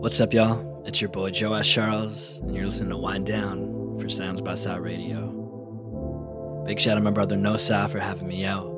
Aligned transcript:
What's 0.00 0.20
up, 0.20 0.32
y'all? 0.32 0.84
It's 0.86 1.00
your 1.00 1.10
boy 1.10 1.30
Joe 1.32 1.54
S. 1.54 1.68
Charles, 1.68 2.38
and 2.38 2.54
you're 2.54 2.66
listening 2.66 2.90
to 2.90 2.96
Wind 2.96 3.26
Down 3.26 3.98
for 3.98 4.08
Sounds 4.08 4.40
by 4.40 4.54
Side 4.54 4.78
Radio. 4.78 6.62
Big 6.64 6.78
shout 6.78 6.92
out 6.92 7.00
to 7.00 7.00
my 7.00 7.10
brother 7.10 7.34
Nosa 7.34 7.90
for 7.90 7.98
having 7.98 8.28
me 8.28 8.44
out. 8.44 8.68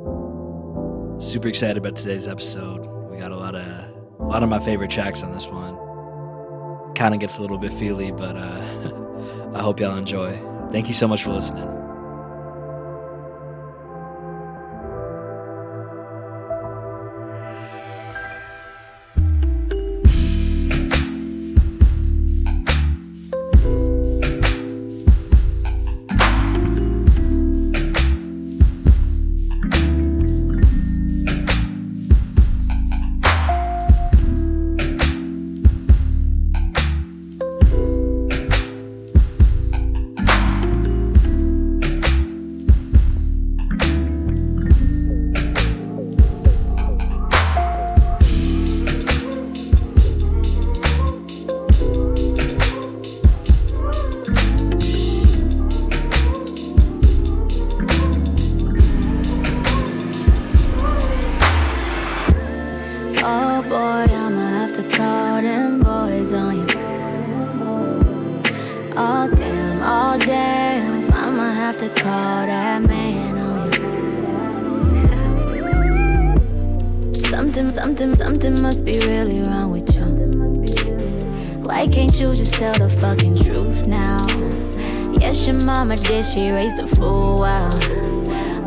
Super 1.21 1.49
excited 1.49 1.77
about 1.77 1.97
today's 1.97 2.27
episode. 2.27 2.87
We 3.11 3.19
got 3.19 3.33
a 3.33 3.37
lot 3.37 3.55
of 3.55 3.67
a 4.19 4.25
lot 4.25 4.43
of 4.43 4.49
my 4.49 4.61
favorite 4.61 4.91
tracks 4.91 5.23
on 5.23 5.35
this 5.35 5.47
one. 5.47 5.75
Kind 6.95 7.13
of 7.13 7.21
gets 7.21 7.37
a 7.37 7.43
little 7.43 7.59
bit 7.59 7.75
feely, 7.75 8.13
but 8.13 8.37
uh, 8.37 9.51
I 9.55 9.61
hope 9.61 9.79
y'all 9.79 9.99
enjoy. 9.99 10.41
Thank 10.73 10.89
you 10.89 10.95
so 10.95 11.07
much 11.07 11.23
for 11.23 11.33
listening. 11.33 11.80
Wow. 87.51 87.71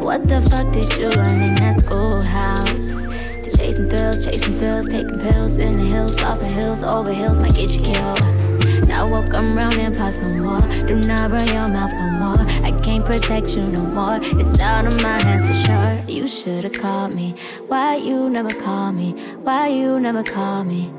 What 0.02 0.28
the 0.28 0.42
fuck 0.50 0.74
did 0.74 0.90
you 0.98 1.08
learn 1.08 1.42
in 1.42 1.56
that 1.56 1.80
schoolhouse? 1.80 2.88
To 3.44 3.58
chasing 3.58 3.90
thrills, 3.90 4.26
chasing 4.26 4.60
thrills, 4.60 4.90
taking 4.90 5.20
pills 5.20 5.58
in 5.58 5.78
the 5.78 5.86
hills, 5.86 6.22
lost 6.22 6.44
in 6.44 6.52
hills, 6.52 6.84
over 6.84 7.14
hills 7.14 7.40
might 7.40 7.56
get 7.56 7.70
you 7.70 7.82
killed. 7.82 8.20
Now 8.90 9.10
walk 9.10 9.30
around 9.30 9.80
and 9.80 9.96
pass 9.96 10.18
no 10.18 10.28
more. 10.28 10.60
Do 10.86 10.96
not 10.96 11.32
run 11.32 11.48
your 11.48 11.70
mouth 11.70 11.94
no 11.94 12.08
more. 12.24 12.42
I 12.68 12.72
can't 12.84 13.06
protect 13.06 13.56
you 13.56 13.64
no 13.66 13.84
more. 13.86 14.20
It's 14.22 14.60
out 14.60 14.86
of 14.86 15.02
my 15.02 15.18
hands 15.22 15.46
for 15.48 15.54
sure. 15.54 15.94
You 16.14 16.28
should've 16.28 16.74
called 16.74 17.16
me. 17.16 17.36
Why 17.68 17.96
you 17.96 18.30
never 18.30 18.52
call 18.52 18.92
me? 18.92 19.12
Why 19.48 19.70
you 19.70 19.98
never 20.02 20.24
call 20.24 20.66
me? 20.66 20.92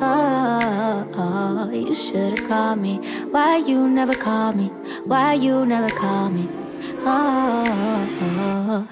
Oh, 0.00 1.08
oh, 1.14 1.70
you 1.72 1.96
should've 1.96 2.46
called 2.46 2.78
me. 2.78 2.98
Why 3.32 3.56
you 3.56 3.88
never 3.88 4.14
call 4.14 4.52
me? 4.52 4.68
Why 5.06 5.34
you 5.34 5.66
never 5.66 5.88
call 5.88 6.30
me? 6.30 6.61
Oh, 7.04 8.86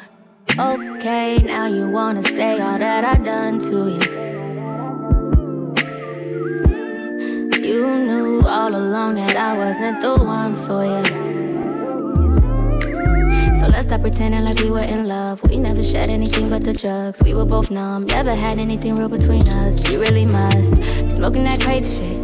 okay, 0.59 1.39
now 1.39 1.67
you 1.67 1.89
wanna 1.91 2.23
say 2.23 2.61
all 2.61 2.79
that 2.79 3.05
I 3.05 3.17
done 3.17 3.61
to 3.63 3.89
you. 3.89 4.21
You 7.61 7.87
knew 7.99 8.43
all 8.47 8.75
along 8.75 9.17
that 9.17 9.37
I 9.37 9.57
wasn't 9.59 10.01
the 10.01 10.15
one 10.17 10.55
for 10.55 10.85
you. 10.85 11.05
So 13.59 13.67
let's 13.67 13.87
stop 13.87 14.03
pretending 14.03 14.45
like 14.45 14.61
we 14.61 14.71
were 14.71 14.81
in 14.81 15.09
love. 15.09 15.43
We 15.49 15.57
never 15.57 15.83
shared 15.83 16.09
anything 16.09 16.49
but 16.49 16.63
the 16.63 16.73
drugs. 16.73 17.21
We 17.23 17.35
were 17.35 17.45
both 17.45 17.71
numb, 17.71 18.05
never 18.07 18.35
had 18.35 18.59
anything 18.59 18.95
real 18.95 19.09
between 19.09 19.43
us. 19.49 19.91
You 19.91 20.01
really 20.01 20.27
must 20.27 20.77
be 20.77 21.11
smoking 21.11 21.45
that 21.45 21.61
crazy 21.61 21.99
shit. 21.99 22.17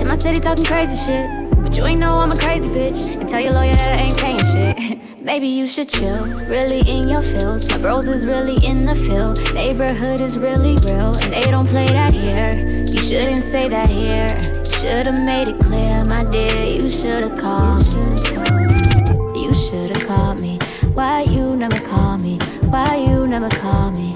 In 0.00 0.06
my 0.06 0.14
city 0.16 0.40
talking 0.40 0.64
crazy 0.64 0.96
shit. 0.96 1.47
But 1.62 1.76
you 1.76 1.84
ain't 1.84 2.00
know 2.00 2.18
I'm 2.18 2.30
a 2.30 2.36
crazy 2.36 2.68
bitch. 2.68 3.06
And 3.06 3.28
tell 3.28 3.40
your 3.40 3.52
lawyer 3.52 3.74
that 3.74 3.92
I 3.92 4.02
ain't 4.02 4.18
paying 4.18 4.44
shit. 4.44 4.98
Maybe 5.22 5.48
you 5.48 5.66
should 5.66 5.88
chill, 5.88 6.24
really 6.46 6.80
in 6.88 7.08
your 7.08 7.22
feels. 7.22 7.68
My 7.70 7.78
bros 7.78 8.08
is 8.08 8.24
really 8.24 8.56
in 8.66 8.86
the 8.86 8.94
field. 8.94 9.52
Neighborhood 9.52 10.20
is 10.20 10.38
really 10.38 10.76
real, 10.86 11.14
and 11.22 11.32
they 11.32 11.44
don't 11.50 11.66
play 11.66 11.86
that 11.86 12.12
here. 12.14 12.84
You 12.88 13.00
shouldn't 13.00 13.42
say 13.42 13.68
that 13.68 13.90
here. 13.90 14.28
Should've 14.64 15.20
made 15.20 15.48
it 15.48 15.58
clear, 15.58 16.04
my 16.04 16.24
dear. 16.24 16.64
You 16.64 16.88
should've 16.88 17.38
called 17.38 17.94
me. 17.96 19.42
You 19.42 19.52
should've 19.52 20.06
called 20.06 20.40
me. 20.40 20.58
Why 20.94 21.22
you 21.22 21.56
never 21.56 21.78
call 21.80 22.16
me? 22.18 22.38
Why 22.70 22.96
you 22.96 23.26
never 23.26 23.48
call 23.50 23.90
me? 23.90 24.14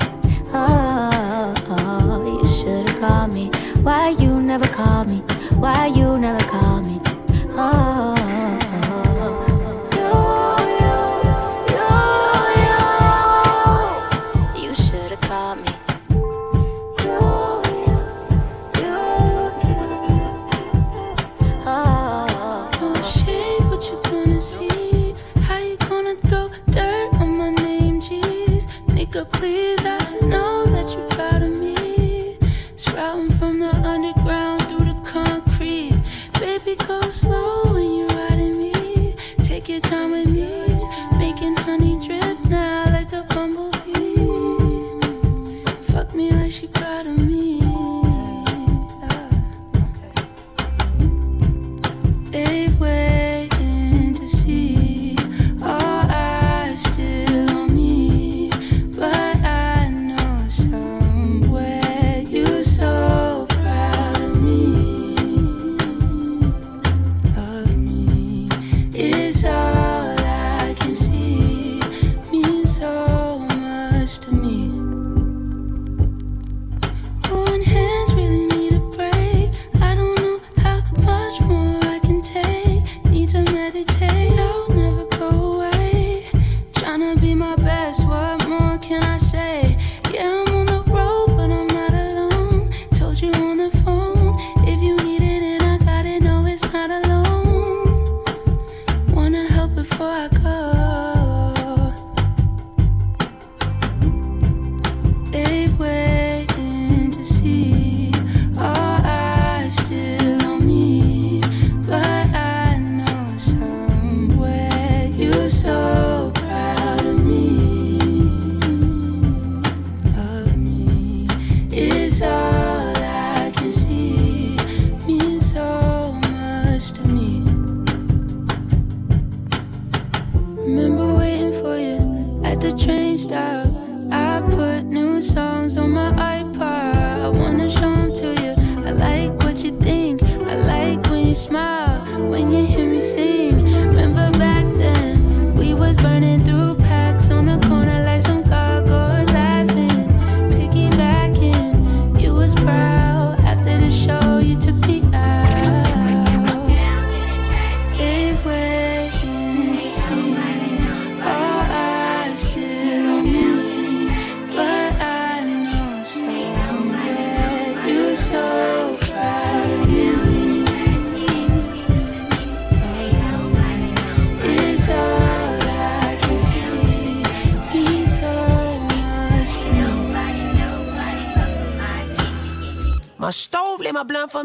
Oh, 0.55 1.55
oh 1.69 2.41
you 2.43 2.49
should've 2.49 2.99
called 3.01 3.33
me. 3.35 3.51
Why 3.83 4.11
you 4.11 4.41
never 4.41 4.67
call 4.67 5.05
me? 5.05 5.19
Why 5.59 5.87
you 5.87 6.17
never 6.19 6.43
call 6.47 6.67
me? 6.67 6.72
Oh, 7.65 8.02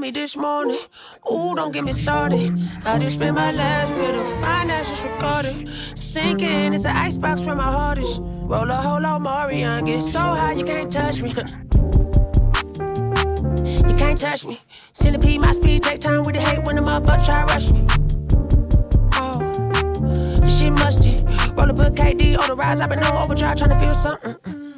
me 0.07 0.11
this 0.11 0.37
morning. 0.37 0.79
Ooh, 1.31 1.53
don't 1.55 1.71
get 1.73 1.83
me 1.83 1.91
started. 1.93 2.53
I 2.85 2.97
just 2.97 3.15
spent 3.17 3.35
my 3.35 3.51
last 3.51 3.93
bit 3.93 4.15
of 4.15 4.25
finances 4.39 5.01
recorded. 5.03 5.69
Sinking, 5.95 6.73
it's 6.73 6.85
an 6.85 6.95
icebox 6.95 7.41
where 7.43 7.55
my 7.55 7.69
heart 7.77 7.97
is. 7.97 8.19
Roll 8.19 8.71
a 8.71 8.75
whole 8.75 9.01
lot, 9.01 9.21
Marion. 9.21 9.83
Get 9.85 10.01
so 10.03 10.19
high, 10.19 10.53
you 10.53 10.63
can't 10.63 10.91
touch 10.91 11.21
me. 11.21 11.29
you 13.89 13.95
can't 13.95 14.19
touch 14.19 14.45
me. 14.45 14.59
Centipede, 14.93 15.41
my 15.41 15.51
speed, 15.51 15.83
take 15.83 15.99
time 15.99 16.23
with 16.23 16.35
the 16.35 16.41
hate 16.41 16.63
when 16.65 16.77
the 16.77 16.83
motherfucker 16.83 17.25
try 17.25 17.43
rush 17.51 17.71
me. 17.73 17.81
Oh, 19.19 19.39
she 20.47 20.69
musty. 20.69 21.15
Roll 21.55 21.69
a 21.69 21.73
book, 21.73 21.95
KD 21.95 22.39
on 22.39 22.47
the 22.47 22.55
rise, 22.55 22.79
I've 22.79 22.89
been 22.89 23.03
on 23.03 23.17
overdrive 23.23 23.57
trying 23.57 23.77
to 23.77 23.85
feel 23.85 23.95
something. 23.95 24.16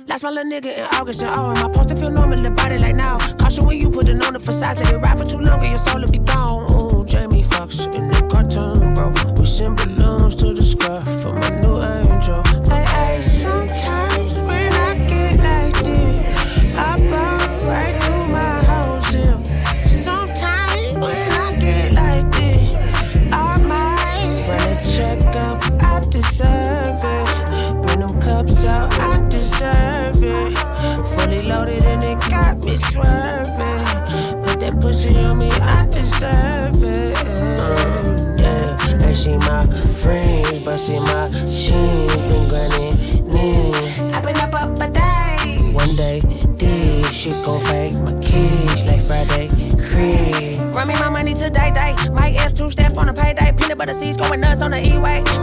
Lost 0.10 0.24
my 0.24 0.32
little 0.32 0.52
nigga 0.52 0.76
in 0.76 0.88
August 0.96 1.22
and 1.22 1.38
all. 1.38 1.54
My 1.54 1.70
poster 1.70 1.96
feel 1.96 2.10
normal 2.10 2.44
about 2.44 2.72
it 2.72 2.82
like 2.82 2.96
now. 2.96 3.20
Caution 3.38 3.68
when 3.68 3.78
you 3.78 3.92
putting 3.92 4.20
on 4.24 4.34
the 4.34 4.40
facade, 4.40 4.80
let 4.80 4.92
it 4.92 4.98
ride 4.98 5.20
for 5.20 5.24
too 5.24 5.38
long 5.38 5.60
and 5.60 5.70
your 5.70 5.78
soul 5.78 6.02
will 6.02 6.12
be 6.12 6.18
gone. 6.18 6.64
Ooh. 6.74 6.89
E-Way 54.86 55.39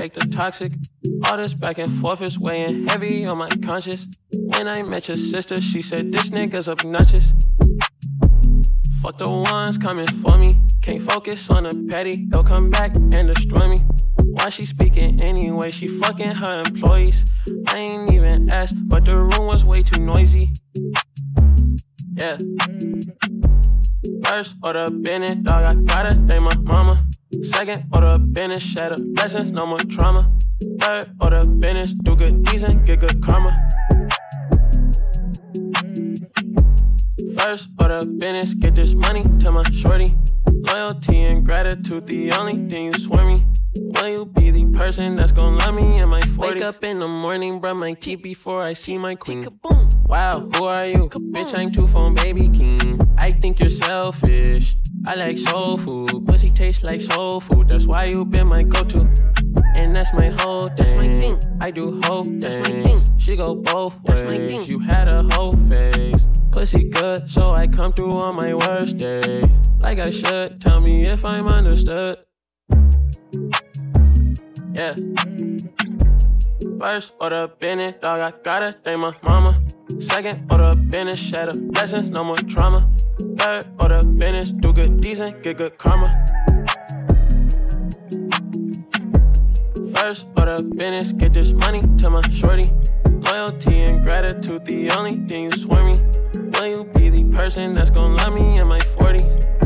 shake 0.00 0.14
the 0.14 0.26
toxic. 0.28 0.72
All 1.26 1.36
this 1.36 1.52
back 1.52 1.76
and 1.76 1.90
forth 2.00 2.22
is 2.22 2.38
weighing 2.38 2.86
heavy 2.86 3.26
on 3.26 3.36
my 3.36 3.50
conscience. 3.62 4.06
When 4.32 4.66
I 4.66 4.82
met 4.82 5.08
your 5.08 5.16
sister, 5.16 5.60
she 5.60 5.82
said 5.82 6.10
this 6.10 6.30
nigga's 6.30 6.68
obnoxious. 6.68 7.34
Fuck 9.02 9.18
the 9.18 9.28
ones 9.28 9.76
coming 9.76 10.06
for 10.06 10.38
me. 10.38 10.58
Can't 10.80 11.02
focus 11.02 11.50
on 11.50 11.64
the 11.64 11.86
petty, 11.90 12.26
they'll 12.30 12.42
come 12.42 12.70
back 12.70 12.96
and 12.96 13.28
destroy 13.34 13.68
me. 13.68 13.78
Why 14.24 14.48
she 14.48 14.64
speaking 14.64 15.20
anyway? 15.20 15.70
She 15.70 15.88
fucking 15.88 16.30
her 16.30 16.62
employees. 16.66 17.30
I 17.68 17.76
ain't 17.76 18.10
even 18.12 18.48
asked, 18.48 18.78
but 18.88 19.04
the 19.04 19.18
room 19.18 19.46
was 19.46 19.66
way 19.66 19.82
too 19.82 20.00
noisy. 20.00 20.52
Yeah. 22.14 22.38
First 24.24 24.56
order 24.64 24.90
business, 24.90 25.36
dog, 25.42 25.62
I 25.70 25.74
gotta 25.74 26.14
thank 26.14 26.42
my 26.42 26.56
mama. 26.62 27.09
Second 27.42 27.84
order 27.94 28.18
business, 28.18 28.62
shatter 28.62 29.02
blessings, 29.14 29.50
no 29.50 29.64
more 29.66 29.78
trauma. 29.78 30.20
Third 30.80 31.08
order 31.22 31.48
business, 31.48 31.94
do 31.94 32.14
good 32.14 32.42
deeds 32.44 32.64
and 32.64 32.86
get 32.86 33.00
good 33.00 33.22
karma. 33.22 33.50
First 37.38 37.70
order 37.80 38.04
business, 38.04 38.54
get 38.54 38.74
this 38.74 38.94
money 38.94 39.22
to 39.22 39.52
my 39.52 39.64
shorty. 39.70 40.14
Loyalty 40.52 41.22
and 41.24 41.44
gratitude, 41.46 42.06
the 42.06 42.32
only 42.32 42.56
thing 42.68 42.86
you 42.86 42.92
swear 42.94 43.24
me. 43.24 43.46
Will 44.00 44.08
you 44.08 44.24
be 44.24 44.50
the 44.50 44.64
person 44.78 45.14
that's 45.14 45.30
gonna 45.30 45.56
love 45.56 45.74
me 45.74 46.00
in 46.00 46.08
my 46.08 46.22
40s? 46.22 46.38
Wake 46.38 46.62
up 46.62 46.82
in 46.82 47.00
the 47.00 47.08
morning, 47.08 47.60
brush 47.60 47.76
my 47.76 47.92
teeth 47.92 48.22
before 48.22 48.62
I 48.62 48.72
see 48.72 48.96
my 48.96 49.14
queen. 49.14 49.46
Wow, 50.06 50.48
who 50.54 50.64
are 50.64 50.86
you? 50.86 51.10
Bitch, 51.10 51.58
I'm 51.58 51.70
two 51.70 51.86
phone 51.86 52.14
baby 52.14 52.48
king. 52.48 52.98
I 53.18 53.32
think 53.32 53.60
you're 53.60 53.68
selfish. 53.68 54.76
I 55.06 55.16
like 55.16 55.36
soul 55.36 55.76
food. 55.76 56.26
Pussy 56.26 56.48
tastes 56.48 56.82
like 56.82 57.02
soul 57.02 57.40
food. 57.40 57.68
That's 57.68 57.86
why 57.86 58.04
you 58.04 58.24
been 58.24 58.46
my 58.46 58.62
go-to. 58.62 59.00
And 59.76 59.94
that's 59.94 60.14
my 60.14 60.28
whole 60.38 60.68
thing. 60.68 60.76
That's 60.76 60.92
my 60.92 61.20
thing. 61.20 61.38
I 61.60 61.70
do 61.70 62.00
whole 62.04 62.24
that's 62.24 62.56
my 62.56 62.82
thing. 62.82 62.98
She 63.18 63.36
go 63.36 63.54
both 63.54 64.00
ways. 64.04 64.22
That's 64.22 64.32
my 64.32 64.48
thing. 64.48 64.64
You 64.64 64.78
had 64.78 65.08
a 65.08 65.24
whole 65.34 65.52
face. 65.52 66.26
Pussy 66.52 66.88
good, 66.88 67.28
so 67.28 67.50
I 67.50 67.66
come 67.66 67.92
through 67.92 68.18
on 68.18 68.34
my 68.34 68.54
worst 68.54 68.96
day. 68.96 69.42
Like 69.78 69.98
I 69.98 70.10
should. 70.10 70.58
Tell 70.58 70.80
me 70.80 71.04
if 71.04 71.22
I'm 71.22 71.46
understood. 71.46 72.18
Yeah. 74.80 74.94
First 76.80 77.12
order 77.20 77.48
business, 77.48 77.96
dog, 78.00 78.20
I 78.20 78.32
gotta 78.42 78.72
thank 78.72 78.98
my 78.98 79.14
mama. 79.22 79.62
Second 79.98 80.50
order 80.50 80.72
of 80.72 80.88
business, 80.88 81.18
shatter 81.18 81.52
blessings, 81.60 82.08
no 82.08 82.24
more 82.24 82.38
trauma. 82.38 82.80
Third 83.36 83.66
order 83.78 84.00
business, 84.08 84.52
do 84.52 84.72
good 84.72 84.88
and 84.88 85.42
get 85.42 85.58
good 85.58 85.76
karma. 85.76 86.08
First 89.96 90.28
order 90.38 90.62
business, 90.62 91.12
get 91.12 91.34
this 91.34 91.52
money 91.52 91.82
to 91.98 92.08
my 92.08 92.22
shorty. 92.30 92.70
Loyalty 93.28 93.82
and 93.82 94.02
gratitude, 94.02 94.64
the 94.64 94.90
only 94.96 95.16
thing 95.28 95.44
you 95.44 95.52
swear 95.52 95.84
me. 95.84 96.00
Will 96.54 96.68
you 96.74 96.84
be 96.94 97.10
the 97.10 97.24
person 97.36 97.74
that's 97.74 97.90
gonna 97.90 98.14
love 98.14 98.32
me 98.32 98.58
in 98.58 98.66
my 98.66 98.78
40s? 98.78 99.59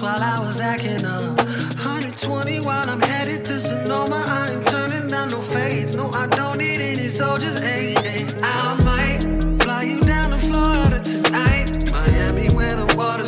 While 0.00 0.22
I 0.22 0.38
was 0.38 0.60
acting 0.60 1.04
up. 1.04 1.36
120 1.36 2.60
while 2.60 2.88
I'm 2.88 3.00
headed 3.00 3.44
to 3.46 3.58
Sonoma. 3.58 4.22
I 4.26 4.52
ain't 4.52 4.66
turning 4.68 5.10
down 5.10 5.30
no 5.30 5.42
fades. 5.42 5.94
No, 5.94 6.10
I 6.10 6.26
don't 6.26 6.58
need 6.58 6.80
any 6.80 7.08
soldiers, 7.08 7.56
ayy. 7.56 7.94
ayy. 7.96 8.40
I 8.42 8.84
might 8.84 9.62
fly 9.62 9.82
you 9.82 10.00
down 10.00 10.30
to 10.30 10.38
Florida 10.38 11.00
tonight. 11.00 11.90
Miami, 11.90 12.48
where 12.50 12.76
the 12.76 12.94
water 12.96 13.24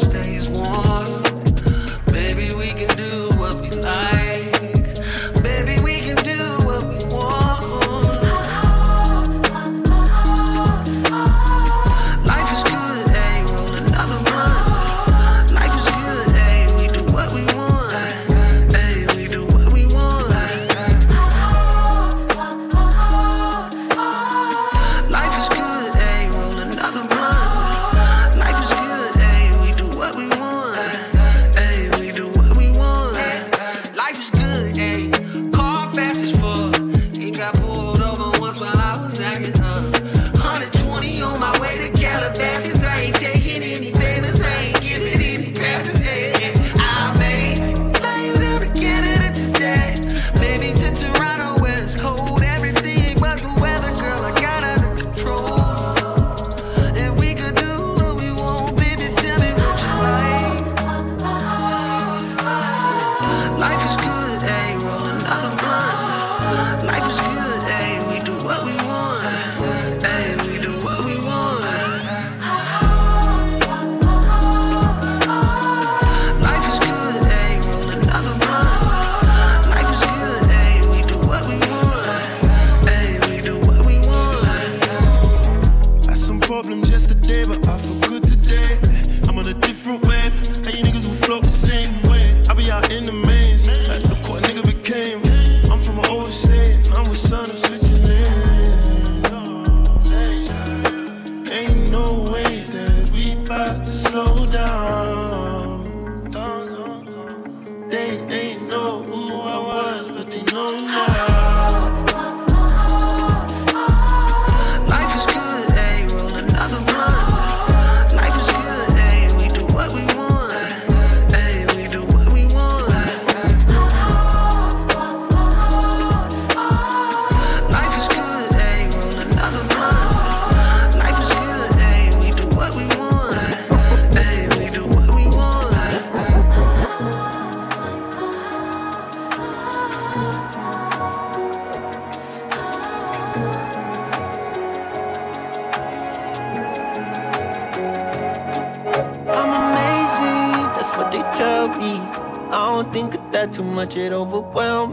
some 86.85 86.91
problems 86.91 86.91
yesterday, 86.91 87.45
but 87.45 87.69
I 87.69 87.79
feel 87.79 88.09
good 88.09 88.23
today. 88.25 88.79
I'm 89.29 89.39
on 89.39 89.49
a 89.49 89.55
different 89.55 90.10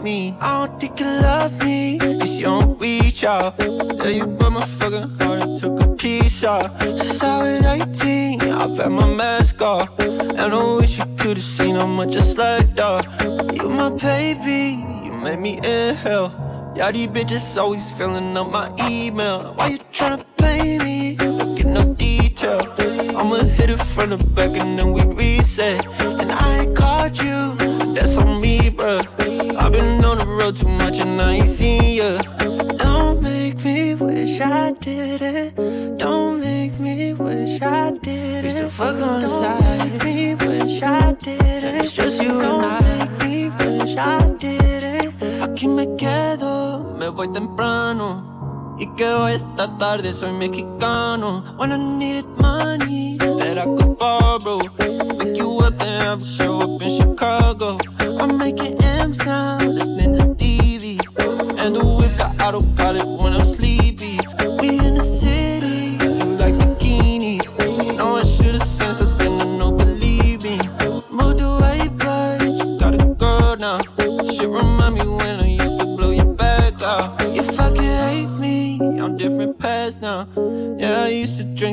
me. 0.08 0.36
I 0.40 0.50
don't 0.58 0.80
think 0.80 1.00
you 1.02 1.06
love 1.06 1.54
me, 1.64 1.98
it's 2.02 2.36
you 2.40 2.48
don't 2.54 2.82
reach 2.82 3.24
out. 3.24 3.60
Tell 4.00 4.14
you 4.20 4.24
about 4.24 4.52
my 4.58 4.66
fucking 4.80 5.10
heart, 5.20 5.40
it 5.44 5.60
took 5.60 5.76
a 5.86 5.88
peace 6.02 6.44
out. 6.44 6.68
Since 6.82 7.24
I 7.24 7.36
was 7.44 7.66
18, 7.66 8.42
I've 8.62 8.78
had 8.78 8.92
my 9.02 9.10
mask 9.22 9.62
off. 9.62 9.90
And 10.40 10.54
I 10.60 10.64
wish 10.80 10.98
you 11.00 11.08
could've 11.20 11.44
seen 11.44 11.76
how 11.76 11.88
much 12.00 12.16
I 12.16 12.22
slacked 12.22 12.80
off. 12.80 13.06
You 13.58 13.68
my 13.82 13.90
baby, 13.90 14.62
you 15.06 15.12
made 15.26 15.40
me 15.46 15.54
inhale. 15.58 16.30
Y'all 16.78 16.92
these 16.92 17.10
bitches 17.16 17.58
always 17.62 17.92
filling 17.98 18.38
up 18.38 18.50
my 18.52 18.68
email. 18.90 19.54
Why 19.58 19.68
you 19.74 19.80
been 30.52 30.68
on 30.68 30.78
the 30.78 30.82
road 30.82 30.82
too 30.82 30.86
much 30.86 31.00
and 31.00 31.22
I 31.22 31.34
ain't 31.34 31.48
seen 31.48 31.96
ya. 31.96 32.18
Don't 32.78 33.22
make 33.22 33.64
me 33.64 33.96
wish 33.96 34.40
I 34.42 34.72
did 34.72 35.22
it. 35.22 35.56
Don't 35.98 36.40
make 36.40 36.80
me 36.80 37.14
wish 37.14 37.62
I 37.62 37.92
did 37.92 38.08
it. 38.08 38.44
We 38.44 38.50
still 38.50 38.70
fuck 38.70 38.96
on 38.96 39.22
the 39.22 39.30
side. 39.30 39.92
Make 39.92 40.04
me 40.04 40.36
wish 40.36 40.82
I 40.84 41.14
did 41.14 41.42
it. 41.42 41.84
It's 41.84 41.92
just 41.92 42.22
you 42.22 42.40
and 42.40 42.64
I. 42.64 42.82
Make 42.98 43.24
me 43.24 43.50
wish 43.50 43.98
I 43.98 44.30
did 44.38 44.84
it. 44.84 45.14
Aquí 45.42 45.68
me 45.68 45.86
quedo, 45.98 46.96
me 46.98 47.10
voy 47.10 47.28
temprano. 47.32 48.76
Y 48.80 48.86
que 48.96 49.06
hoy 49.06 49.34
esta 49.34 49.76
tarde 49.78 50.14
soy 50.14 50.32
mexicano. 50.32 51.44
When 51.58 51.72
I 51.72 51.78
needed 51.78 52.28
money 52.40 53.18
that 53.18 53.58
I 53.58 53.66
could 53.66 53.98
borrow. 53.98 54.60
Pick 55.20 55.38
you 55.38 55.60
up 55.60 55.82
and 55.82 56.04
have 56.04 56.22
a 56.22 56.26
show 56.26 56.62
up 56.62 56.82
in 56.82 56.90
Chicago. 56.90 57.78
I'm 58.20 58.38
making 58.38 58.82
M's 58.84 59.18
now, 59.20 59.58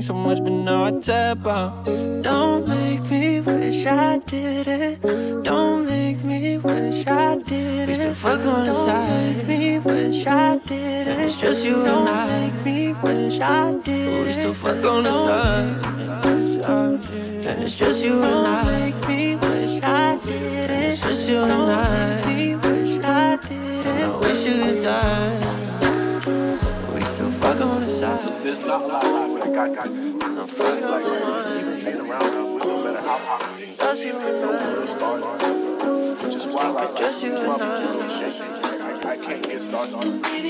so 0.04 0.12
much, 0.12 0.42
but 0.42 0.52
now 0.52 0.84
I 0.84 0.90
tap 1.00 1.46
out. 1.46 1.86
Don't 2.22 2.68
make 2.68 3.10
me 3.10 3.40
wish 3.40 3.86
I 3.86 4.18
did 4.18 4.66
it. 4.68 5.23
I 13.44 13.74
did. 13.74 14.26
We 14.26 14.32
still 14.32 14.54
fuck 14.54 14.82
on 14.86 15.02
the 15.04 15.12
side. 15.12 15.84
And 17.46 17.62
it's 17.62 17.74
just 17.74 18.02
you 18.02 18.22
and 18.22 18.46
I. 18.46 18.90
Make 18.90 19.08
me 19.08 19.36
wish 19.36 19.82
I 19.82 20.16
did 20.16 20.70
it. 20.70 20.70
It's 20.70 21.00
just 21.02 21.28
you 21.28 21.40
and 21.40 21.52
I. 21.52 22.24
Make 22.24 22.36
me 22.36 22.56
wish 22.56 23.04
I 23.04 23.36
did 23.36 23.86
it. 23.86 24.02
I 24.02 24.16
wish 24.16 24.46
you 24.46 24.54
could 24.64 24.82
die. 24.82 25.38
We 26.94 27.04
still 27.04 27.30
fuck 27.32 27.60
on 27.60 27.80
the 27.82 27.88
side. 27.88 28.42
There's 28.42 28.64
not 28.64 28.80
a 28.80 28.86
lot 28.86 29.04
of 29.04 29.12
time, 29.12 29.34
but 29.34 29.42
I 29.42 29.52
got, 29.54 29.74
got 29.74 29.88
I'm 29.88 30.46
fucking 30.46 30.84
on 30.84 31.00
the 31.02 31.42
side. 31.42 31.84
being 31.84 32.00
around 32.00 32.54
with 32.54 32.64
no 32.64 32.82
matter 32.82 33.06
how 33.06 33.18
hot 33.18 33.60
is. 33.60 33.76
Just 33.76 34.04
you 34.04 34.16
and 34.16 34.44
I. 34.46 34.64
Which 36.22 36.34
is 36.34 36.46
why 36.46 36.64
I 36.64 36.98
Just 36.98 37.22
you 37.22 37.36
and 37.36 37.62
I. 37.62 38.54
I, 39.04 39.16
can't 39.18 39.42
get 39.42 39.60
started. 39.60 40.22
Baby, 40.22 40.43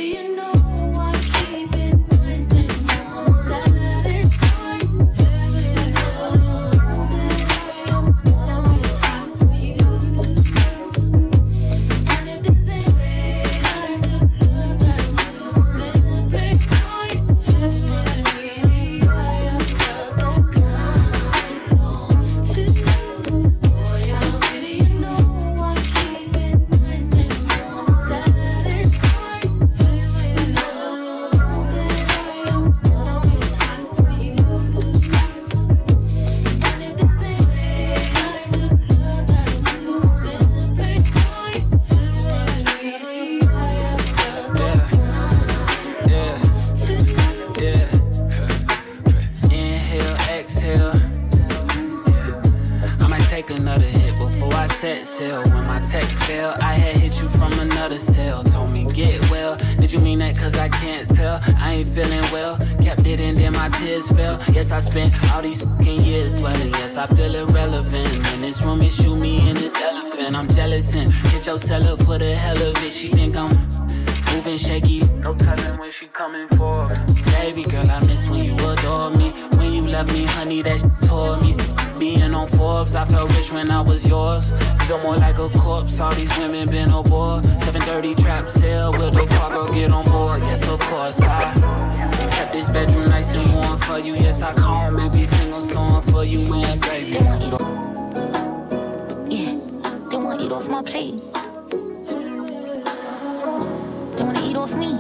me. 104.77 104.93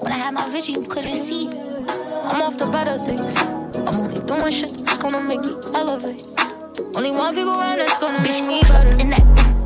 When 0.00 0.12
I 0.12 0.16
had 0.16 0.34
my 0.34 0.48
vision, 0.50 0.74
you 0.74 0.82
couldn't 0.82 1.16
see. 1.16 1.48
I'm 1.48 2.42
off 2.42 2.58
the 2.58 2.66
better 2.66 2.98
things. 2.98 3.36
I'm 3.86 3.94
only 4.00 4.20
doing 4.26 4.52
shit 4.52 4.70
that's 4.84 4.98
gonna 4.98 5.22
make 5.22 5.40
me 5.40 5.56
elevate. 5.74 6.22
Only 6.96 7.10
one 7.10 7.34
people 7.34 7.52
around 7.52 7.78
that's 7.78 7.98
gonna 7.98 8.20
make 8.22 8.46
me 8.46 8.62
better. 8.62 8.90
In 8.90 9.10
that, 9.10 9.22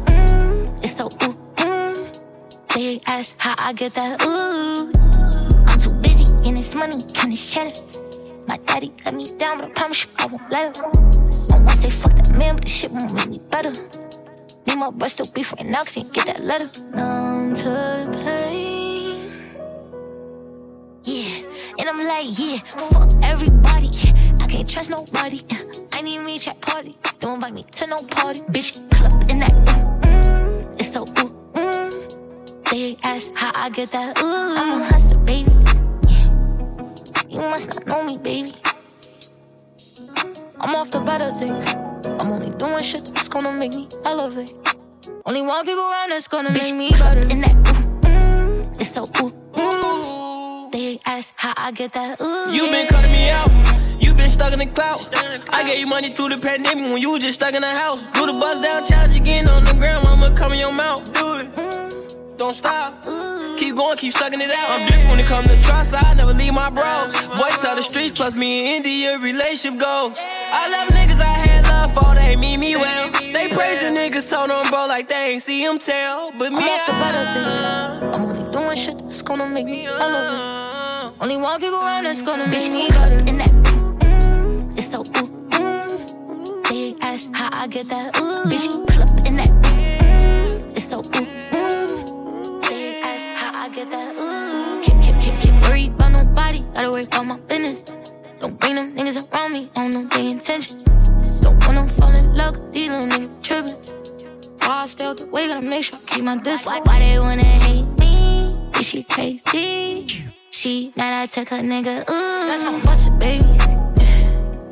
mm, 0.06 0.84
it's 0.84 0.96
so 0.96 1.06
ooh, 1.26 1.34
mm. 1.56 2.74
They 2.74 3.00
ask 3.06 3.36
how 3.38 3.54
I 3.56 3.72
get 3.72 3.92
that 3.92 4.22
ooh. 4.22 4.92
I'm 5.66 5.78
too 5.78 5.92
busy 6.00 6.24
getting 6.42 6.56
this 6.56 6.74
money, 6.74 6.98
getting 7.14 7.30
this 7.30 7.52
cheddar. 7.52 7.72
My 8.48 8.56
daddy 8.66 8.92
let 9.04 9.14
me 9.14 9.24
down, 9.38 9.58
but 9.58 9.66
I 9.66 9.70
promise 9.70 10.04
you 10.04 10.10
I 10.18 10.26
won't 10.26 10.50
let 10.50 10.76
him. 10.76 10.84
I 10.84 11.58
want 11.58 11.70
to 11.70 11.76
say 11.76 11.90
fuck 11.90 12.12
that 12.14 12.36
man, 12.36 12.56
but 12.56 12.64
this 12.64 12.72
shit 12.72 12.90
won't 12.90 13.14
make 13.14 13.28
me 13.28 13.40
better. 13.50 13.72
Need 14.66 14.76
my 14.76 14.90
breast 14.90 15.22
to 15.22 15.32
be 15.32 15.42
for 15.42 15.56
he 15.56 15.64
ain't 15.64 16.12
get 16.12 16.26
that 16.26 16.40
letter. 16.40 16.70
Numb 16.94 17.19
to 17.54 17.64
the 17.64 18.22
pain. 18.24 19.16
Yeah, 21.02 21.42
and 21.78 21.88
I'm 21.88 22.04
like, 22.06 22.26
yeah, 22.38 22.58
fuck 22.58 23.10
everybody. 23.24 23.90
I 24.40 24.46
can't 24.46 24.68
trust 24.68 24.90
nobody. 24.90 25.40
I 25.92 26.00
need 26.00 26.20
me 26.20 26.36
a 26.36 26.38
trap 26.38 26.60
party. 26.60 26.96
Don't 27.18 27.34
invite 27.34 27.54
me 27.54 27.64
to 27.64 27.86
no 27.88 27.98
party. 28.10 28.40
Bitch, 28.52 28.78
up 29.02 29.12
in 29.30 29.40
that. 29.40 29.50
Mm, 29.66 30.02
mm, 30.02 30.80
it's 30.80 30.92
so 30.92 31.02
ooh, 31.02 31.30
mm. 31.54 32.70
They 32.70 32.96
ask 33.02 33.34
how 33.34 33.50
I 33.54 33.68
get 33.70 33.88
that 33.90 34.18
ooh. 34.22 34.54
I'm 34.56 34.82
a 34.82 34.84
hustler, 34.84 35.20
baby. 35.24 35.50
You 37.28 37.40
must 37.40 37.74
not 37.74 37.86
know 37.88 38.04
me, 38.04 38.18
baby. 38.18 38.52
I'm 40.60 40.74
off 40.76 40.90
the 40.90 41.00
better 41.00 41.28
things. 41.28 41.74
I'm 42.20 42.32
only 42.32 42.50
doing 42.58 42.82
shit 42.84 43.06
that's 43.06 43.28
gonna 43.28 43.52
make 43.52 43.72
me 43.72 43.88
elevate. 44.04 44.54
Only 45.26 45.42
one 45.42 45.66
people 45.66 45.82
around 45.82 46.10
that's 46.10 46.28
gonna 46.28 46.50
make 46.50 46.74
me 46.74 46.90
better. 46.90 47.20
In 47.20 47.40
that 47.40 47.56
ooh, 47.68 48.08
mm, 48.08 48.80
it's 48.80 48.94
so 48.94 49.02
ooh, 49.22 49.32
mm. 49.52 50.72
They 50.72 50.98
ask 51.04 51.34
how 51.36 51.52
I 51.56 51.72
get 51.72 51.92
that 51.92 52.20
ooh. 52.20 52.50
You 52.50 52.64
been 52.70 52.84
yeah. 52.84 52.88
cutting 52.88 53.12
me 53.12 53.28
out. 53.28 54.02
You 54.02 54.14
been 54.14 54.30
stuck 54.30 54.52
in 54.52 54.60
the 54.60 54.66
clout. 54.66 55.00
I 55.50 55.68
gave 55.68 55.78
you 55.78 55.86
money 55.86 56.08
through 56.08 56.30
the 56.30 56.38
pandemic 56.38 56.84
when 56.90 57.02
you 57.02 57.10
was 57.10 57.22
just 57.22 57.34
stuck 57.34 57.54
in 57.54 57.60
the 57.60 57.70
house. 57.70 58.10
Do 58.12 58.26
the 58.26 58.32
bust 58.32 58.62
down 58.62 58.86
challenge 58.86 59.16
again 59.16 59.46
on 59.48 59.64
the 59.64 59.74
ground. 59.74 60.06
I'ma 60.06 60.34
come 60.34 60.52
in 60.52 60.58
your 60.58 60.72
mouth. 60.72 61.12
Do 61.12 61.36
it. 61.36 62.38
Don't 62.38 62.54
stop. 62.54 63.04
Keep 63.58 63.76
going, 63.76 63.98
keep 63.98 64.14
sucking 64.14 64.40
it 64.40 64.50
out. 64.50 64.72
I'm 64.72 64.86
different 64.86 65.10
when 65.10 65.20
it 65.20 65.26
comes 65.26 65.46
to 65.48 65.60
trust, 65.60 65.92
I 65.92 66.14
never 66.14 66.32
leave 66.32 66.54
my 66.54 66.70
bro. 66.70 66.94
Voice 67.36 67.62
of 67.62 67.76
the 67.76 67.82
streets, 67.82 68.12
plus 68.16 68.34
me 68.34 68.74
and 68.74 68.86
India 68.86 69.18
relationship 69.18 69.78
goals. 69.78 70.16
I 70.18 70.70
love 70.70 70.88
niggas 70.88 71.20
I 71.20 71.39
had 71.94 72.18
they 72.18 72.36
mean 72.36 72.60
me 72.60 72.76
well. 72.76 73.10
They 73.10 73.48
praise 73.48 73.80
the 73.80 73.88
niggas, 73.94 74.30
told 74.30 74.48
them 74.50 74.68
bro 74.70 74.86
like 74.86 75.08
they 75.08 75.32
ain't 75.32 75.42
see 75.42 75.62
him 75.64 75.78
tell. 75.78 76.32
But 76.32 76.52
me, 76.52 76.62
I'm 76.62 76.86
the 76.86 76.92
better 76.92 77.24
things. 77.34 78.14
I'm 78.14 78.22
only 78.24 78.52
doing 78.52 78.76
shit 78.76 78.98
that's 78.98 79.22
gonna 79.22 79.48
make 79.48 79.66
me 79.66 79.86
elevate. 79.86 81.14
Only 81.20 81.36
want 81.36 81.62
people 81.62 81.78
around 81.78 82.04
that's 82.04 82.22
gonna 82.22 82.46
make 82.48 82.72
me 82.72 82.88
better. 82.88 83.18
In 83.18 83.36
that, 83.38 83.50
mm, 84.00 84.78
it's 84.78 84.90
so 84.90 85.00
ooh, 85.00 85.28
mm. 85.50 86.68
They 86.68 86.94
ask 87.06 87.32
how 87.32 87.50
I 87.52 87.66
get 87.66 87.86
that 87.86 88.16
ooh. 88.18 88.48
Bitch, 88.48 88.68
pull 88.86 89.02
up 89.02 89.26
in 89.26 89.36
that, 89.36 89.48
mm, 89.48 90.76
it's 90.76 90.88
so 90.88 90.98
ooh, 90.98 91.26
mm. 91.52 92.68
They 92.68 93.00
ask 93.02 93.42
how 93.42 93.64
I 93.64 93.68
get 93.68 93.90
that 93.90 94.16
ooh. 94.16 94.80
Keep, 94.82 95.02
keep, 95.02 95.20
keep, 95.20 95.34
keep 95.42 95.62
worried 95.68 95.92
about 95.94 96.12
nobody. 96.12 96.62
Gotta 96.74 96.90
worry 96.90 97.04
about 97.04 97.26
my 97.26 97.38
business. 97.40 97.82
Don't 98.40 98.58
bring 98.58 98.76
them 98.76 98.94
niggas 98.96 99.30
around 99.32 99.52
me. 99.52 99.70
I 99.76 99.90
don't 99.90 99.92
know 99.92 100.08
their 100.08 100.30
intentions. 100.30 100.79
With 102.48 102.72
these 102.72 102.88
little 102.88 103.08
niggas 103.08 103.42
trippin'. 103.42 103.74
Why 104.60 104.82
I 104.82 104.86
stay 104.86 105.04
out 105.04 105.18
the 105.18 105.26
way, 105.26 105.46
gotta 105.48 105.60
make 105.60 105.84
sure 105.84 105.98
I 105.98 106.10
keep 106.10 106.24
my 106.24 106.38
distance. 106.38 106.86
Why, 106.86 106.98
they 106.98 107.18
wanna 107.18 107.42
hate 107.42 107.86
me? 107.98 108.70
Is 108.80 108.86
she 108.86 109.02
crazy? 109.04 110.24
She, 110.50 110.92
now 110.96 111.20
I 111.20 111.26
take 111.26 111.50
her 111.50 111.58
nigga, 111.58 112.08
ooh. 112.08 112.46
That's 112.48 112.62
how 112.62 112.76
I 112.76 112.80
bust 112.80 113.08
it, 113.08 113.18
baby. 113.18 113.46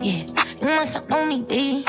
Yeah, 0.01 0.23
you 0.61 0.67
must 0.67 0.95
have 0.95 1.11
known 1.11 1.29
me, 1.29 1.43
baby. 1.43 1.85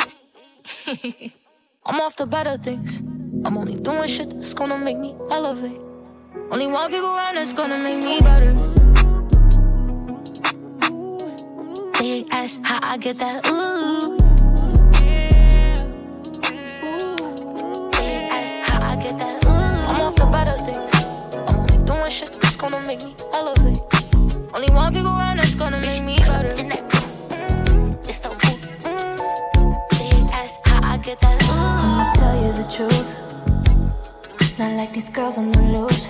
I'm 1.85 2.01
off 2.01 2.15
the 2.15 2.25
better 2.25 2.57
things. 2.57 2.97
I'm 3.45 3.55
only 3.55 3.75
doing 3.75 4.07
shit 4.07 4.31
that's 4.31 4.53
gonna 4.53 4.77
make 4.77 4.97
me 4.97 5.15
elevate. 5.29 5.79
Only 6.51 6.67
one 6.67 6.91
people 6.91 7.09
around 7.09 7.35
that's 7.35 7.53
gonna 7.53 7.77
make 7.77 8.03
me 8.03 8.19
better. 8.19 8.55
They 11.99 12.25
ask 12.31 12.59
how 12.63 12.79
I 12.81 12.97
get 12.97 13.15
that 13.17 13.47
ooh. 13.47 14.28
Doing 22.09 22.25
shit 22.25 22.39
that's 22.41 22.55
gonna 22.55 22.81
make 22.87 23.03
me 23.03 23.13
elevate. 23.33 23.77
Only 24.51 24.69
want 24.73 24.95
people 24.95 25.11
around 25.11 25.37
that's 25.37 25.53
gonna 25.53 25.79
make 25.79 26.01
me 26.03 26.17
better. 26.17 26.49
In 26.49 26.67
that, 26.69 26.83
mm, 27.29 28.09
it's 28.09 28.23
so 28.23 28.31
ooh, 28.31 28.57
mm. 28.81 29.17
They 29.91 30.33
ask 30.33 30.57
how 30.65 30.81
I 30.81 30.97
get 30.97 31.19
that 31.21 31.43
ooh. 31.43 31.51
I'ma 31.53 32.13
tell 32.15 32.35
you 32.41 32.51
the 32.53 32.65
truth. 32.75 33.09
Not 34.57 34.71
like 34.75 34.91
these 34.91 35.11
girls 35.11 35.37
on 35.37 35.51
the 35.51 35.61
loose. 35.61 36.09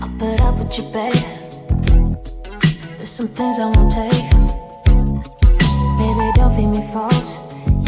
I'll 0.00 0.08
put 0.18 0.40
up 0.40 0.56
with 0.58 0.78
you, 0.78 0.84
babe. 0.84 1.12
There's 2.96 3.10
some 3.10 3.28
things 3.28 3.58
I 3.58 3.66
won't 3.66 3.92
take. 3.92 4.30
Baby, 6.00 6.32
don't 6.36 6.56
feed 6.56 6.68
me 6.68 6.80
false. 6.90 7.36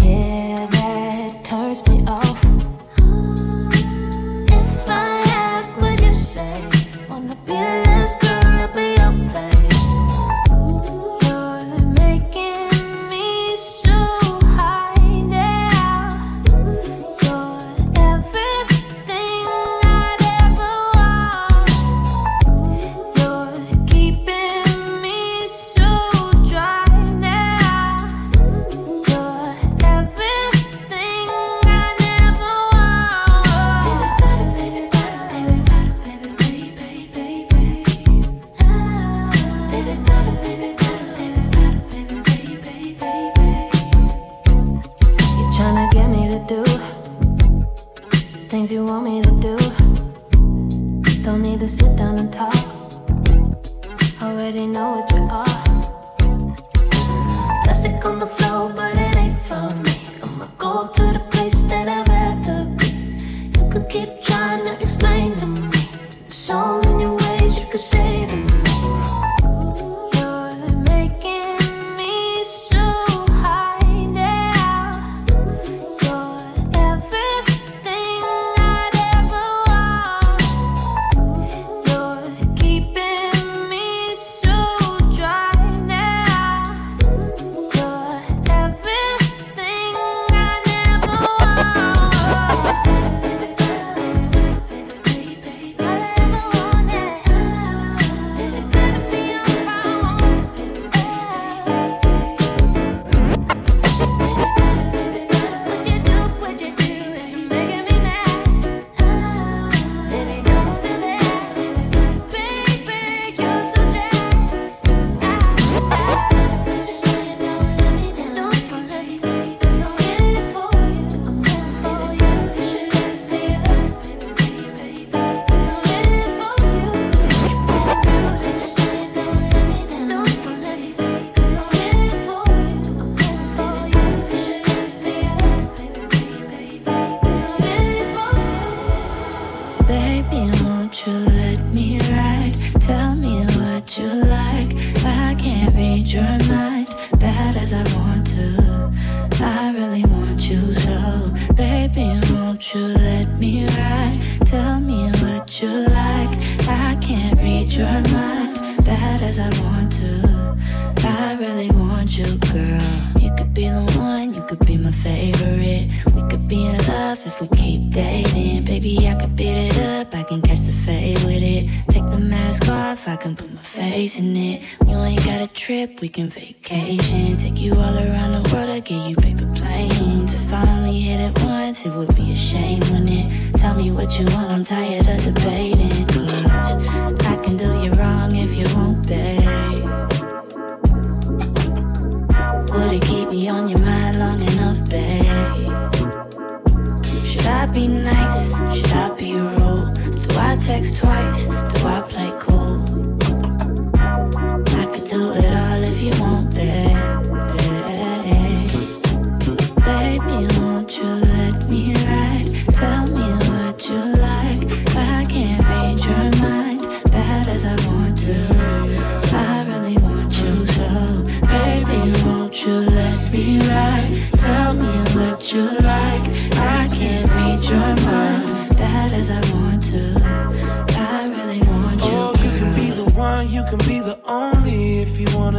Yeah, 0.03 0.67
that 0.71 1.45
turns 1.45 1.87
me 1.89 2.05
off. 2.07 2.54
别 7.47 7.84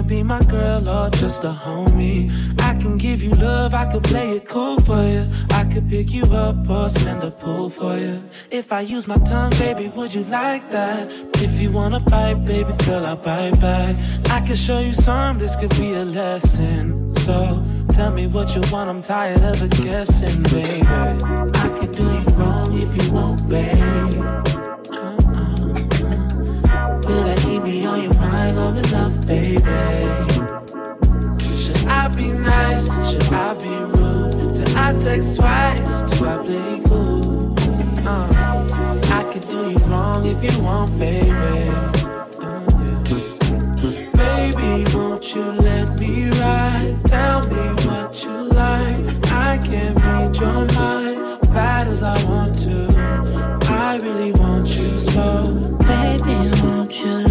be 0.08 0.24
my 0.24 0.42
girl 0.44 0.88
or 0.88 1.10
just 1.10 1.44
a 1.44 1.52
homie? 1.52 2.32
I 2.62 2.76
can 2.76 2.98
give 2.98 3.24
you 3.24 3.32
love, 3.32 3.74
I 3.74 3.86
could 3.92 4.04
play 4.04 4.38
it 4.38 4.46
cool 4.48 4.80
for 4.82 5.04
you. 5.04 5.28
I 5.52 5.64
could 5.66 5.90
pick 5.90 6.12
you 6.14 6.24
up 6.26 6.70
or 6.70 6.90
send 6.90 7.24
a 7.24 7.32
pull 7.32 7.70
for 7.70 7.98
you. 7.98 8.24
If 8.52 8.72
I 8.72 8.82
use 8.82 9.08
my 9.08 9.18
tongue, 9.18 9.52
baby, 9.52 9.90
would 9.90 10.14
you 10.14 10.24
like 10.26 10.70
that? 10.72 11.12
If 11.36 11.60
you 11.60 11.72
wanna 11.72 12.00
bite, 12.00 12.46
baby 12.46 12.74
girl, 12.86 13.06
I'll 13.06 13.16
bite 13.16 13.60
back. 13.60 13.96
I 14.30 14.42
can 14.46 14.56
show 14.56 14.80
you 14.80 14.94
some, 14.94 15.38
this 15.38 15.56
could 15.56 15.76
be 15.78 15.94
a 15.94 16.06
lesson. 16.06 17.14
So 17.16 17.64
tell 17.92 18.12
me 18.12 18.28
what 18.28 18.56
you 18.56 18.62
want, 18.72 18.90
I'm 18.90 19.02
tired 19.02 19.42
of 19.42 19.60
the 19.60 19.68
guessing, 19.68 20.44
baby. 20.44 20.86
I 20.86 21.68
could 21.80 21.92
do 21.92 22.04
you 22.04 22.26
wrong 22.38 22.74
if 22.78 22.90
you 22.98 23.12
won't, 23.12 23.48
babe. 23.50 23.78
Uh-uh. 24.90 25.46
Will 27.06 27.24
that 27.24 27.38
keep 27.40 27.64
me 27.64 27.86
on 27.86 28.02
your 28.04 28.15
mind 28.46 28.58
long 28.58 28.78
enough, 28.78 29.26
baby? 29.26 29.62
Should 31.58 31.88
I 31.88 32.08
be 32.10 32.28
nice? 32.30 32.88
Should 33.10 33.34
I 33.34 33.54
be 33.54 33.70
rude? 33.70 34.56
Did 34.56 34.70
I 34.76 34.98
text 35.00 35.38
twice? 35.38 36.02
Do 36.02 36.26
I 36.26 36.38
play 36.38 36.82
cool? 36.86 37.56
Uh, 38.08 39.02
I 39.12 39.24
could 39.32 39.48
do 39.50 39.72
you 39.72 39.78
wrong 39.90 40.26
if 40.26 40.44
you 40.44 40.64
want, 40.64 40.98
baby. 41.00 41.72
Baby, 44.14 44.86
won't 44.96 45.36
you 45.36 45.44
let 45.44 46.00
me 46.00 46.30
ride? 46.30 47.00
Tell 47.06 47.48
me 47.48 47.64
what 47.86 48.24
you 48.24 48.38
like. 48.62 49.06
I 49.32 49.58
can't 49.64 50.00
read 50.02 50.36
your 50.38 50.66
mind, 50.78 51.42
bad 51.54 51.88
as 51.88 52.04
I 52.04 52.16
want 52.26 52.58
to. 52.60 52.78
I 53.68 53.98
really 53.98 54.32
want 54.34 54.68
you 54.68 55.00
so. 55.00 55.78
Baby, 55.88 56.52
won't 56.64 57.04
you 57.04 57.25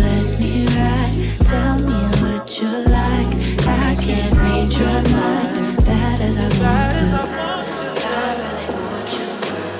as 6.24 6.38
I 6.38 7.24
want 7.36 7.68
to. 7.78 7.84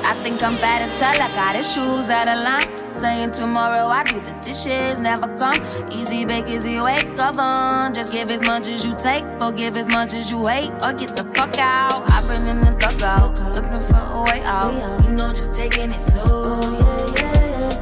I 0.07 0.13
think 0.23 0.43
I'm 0.43 0.55
bad 0.57 0.83
as 0.83 1.01
hell, 1.01 1.15
I 1.15 1.29
got 1.33 1.57
his 1.57 1.73
shoes 1.73 2.09
out 2.11 2.29
of 2.29 2.43
line. 2.45 2.69
Saying 3.01 3.33
tomorrow 3.33 3.87
I 3.87 4.05
do 4.05 4.21
the 4.21 4.33
dishes, 4.43 5.01
never 5.01 5.27
come. 5.39 5.57
Easy 5.91 6.25
bake, 6.25 6.49
easy 6.49 6.81
wake 6.81 7.19
up 7.19 7.39
on. 7.39 7.95
Just 7.95 8.13
give 8.13 8.31
as 8.31 8.41
much 8.43 8.69
as 8.69 8.85
you 8.85 8.95
take, 8.97 9.25
forgive 9.39 9.77
as 9.77 9.89
much 9.89 10.15
as 10.15 10.31
you 10.31 10.47
hate, 10.47 10.71
or 10.83 10.93
get 10.93 11.17
the 11.17 11.25
fuck 11.35 11.59
out. 11.59 12.11
I've 12.11 12.29
been 12.29 12.47
in 12.49 12.61
the 12.61 12.71
dugout, 12.77 13.39
looking 13.55 13.81
for 13.81 14.05
a 14.15 14.23
way 14.23 14.43
out. 14.45 15.03
You 15.05 15.11
know, 15.13 15.33
just 15.33 15.55
taking 15.55 15.91
it 15.91 16.01
slow. 16.01 16.61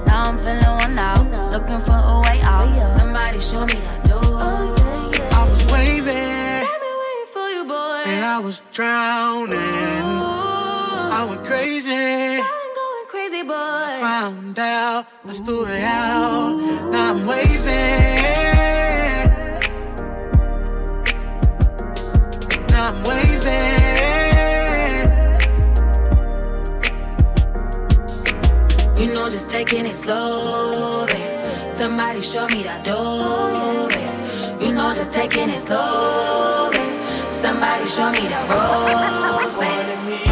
Now 0.06 0.24
I'm 0.30 0.38
feeling 0.38 0.64
one 0.64 0.98
out, 0.98 1.26
looking 1.52 1.80
for 1.80 2.00
a 2.04 2.20
way 2.26 2.40
out. 2.42 2.96
Somebody 2.96 3.40
show 3.40 3.66
me 3.66 3.74
the 3.74 4.08
door. 4.08 4.81
I 8.32 8.38
was 8.38 8.62
drowning. 8.72 9.58
I 9.58 11.26
went 11.28 11.44
crazy. 11.44 11.92
I'm 11.92 12.74
going 12.80 13.06
crazy, 13.08 13.42
boy. 13.42 13.98
Found 14.00 14.58
out, 14.58 15.06
let's 15.22 15.42
do 15.42 15.66
it 15.66 15.82
out. 15.82 16.56
Now 16.90 17.10
I'm 17.10 17.26
waving. 17.26 18.22
Now 22.70 22.92
I'm 22.92 23.02
waving. 23.04 23.92
You 28.96 29.12
know, 29.12 29.28
just 29.28 29.50
taking 29.50 29.84
it 29.84 29.94
slow, 29.94 31.04
babe. 31.06 31.70
Somebody 31.70 32.22
show 32.22 32.46
me 32.46 32.62
that 32.62 32.82
door, 32.82 32.96
oh, 33.02 33.88
babe. 33.92 34.62
You 34.62 34.72
know, 34.72 34.94
just 34.94 35.12
taking 35.12 35.50
it 35.50 35.60
slow, 35.60 36.70
Show 37.84 38.10
me 38.12 38.20
that 38.28 38.48
rose, 38.48 40.31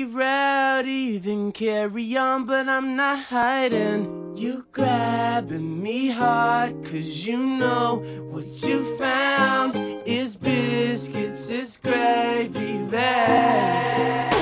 I 0.00 0.04
rowdy, 0.04 1.18
then 1.18 1.52
carry 1.52 2.16
on, 2.16 2.46
but 2.46 2.70
I'm 2.70 2.96
not 2.96 3.18
hiding. 3.24 4.34
You 4.34 4.64
grabbing 4.72 5.82
me 5.82 6.08
hard, 6.08 6.86
cause 6.86 7.26
you 7.26 7.36
know 7.36 7.96
what 8.30 8.46
you 8.62 8.96
found 8.96 9.76
is 10.06 10.36
biscuits, 10.36 11.50
it's 11.50 11.78
gravy 11.78 12.78
bag. 12.84 14.39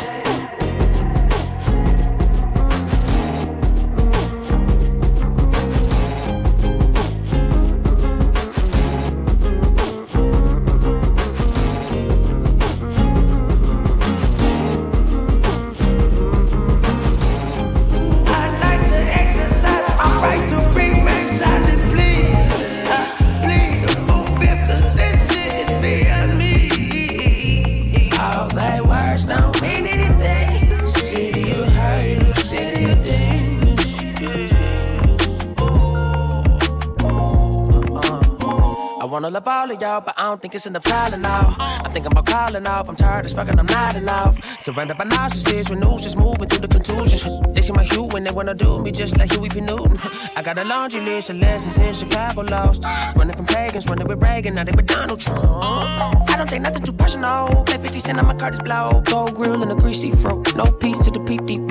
All 39.37 39.71
of 39.71 39.81
y'all, 39.81 40.01
but 40.01 40.15
I 40.17 40.23
don't 40.23 40.41
think 40.41 40.55
it's 40.55 40.67
enough 40.67 40.85
silent 40.85 41.23
now. 41.23 41.55
I'm 41.59 41.93
thinking 41.93 42.13
about 42.13 42.27
calling 42.27 42.67
off. 42.67 42.89
I'm 42.89 42.97
tired 42.97 43.27
as 43.27 43.33
fucking, 43.33 43.59
I'm 43.59 43.67
not 43.67 43.97
enough. 43.97 44.39
Surrounded 44.63 44.97
by 44.97 45.05
narcissists 45.05 45.71
with 45.71 45.79
news 45.81 46.03
just 46.03 46.17
moving 46.17 46.49
through 46.49 46.67
the 46.67 46.69
contusions. 46.69 47.25
They 47.55 47.63
see 47.63 47.73
my 47.73 47.83
hue 47.83 48.05
when 48.05 48.25
they 48.25 48.31
wanna 48.31 48.55
do 48.55 48.81
me 48.81 48.91
just 48.91 49.19
like 49.19 49.33
Huey 49.33 49.49
P. 49.49 49.61
Newton. 49.61 49.99
I 50.37 50.43
got 50.43 50.57
a 50.59 50.65
laundry 50.65 51.01
list 51.01 51.31
of 51.31 51.37
lessons 51.37 51.79
in 51.79 51.93
Chicago 51.93 52.43
lost. 52.43 52.85
Running 53.17 53.37
from 53.37 53.47
pagans, 53.47 53.87
running 53.87 54.07
with 54.07 54.23
Reagan, 54.23 54.55
now 54.55 54.65
they 54.65 54.73
with 54.73 54.87
Donald 54.87 55.21
Trump. 55.21 55.45
I 55.45 56.37
don't 56.37 56.49
take 56.49 56.63
nothing 56.63 56.83
too 56.83 56.93
personal. 56.93 57.65
Play 57.65 57.79
50 57.79 57.99
cent 57.99 58.19
on 58.19 58.27
my 58.27 58.35
card 58.35 58.55
is 58.55 58.61
blow. 58.61 59.03
Gold 59.05 59.35
grill 59.35 59.63
and 59.63 59.73
a 59.73 59.75
greasy 59.75 60.11
fro. 60.11 60.43
No 60.55 60.65
peace 60.67 60.99
to 61.05 61.11
the 61.11 61.21
peep 61.21 61.45
deep 61.45 61.69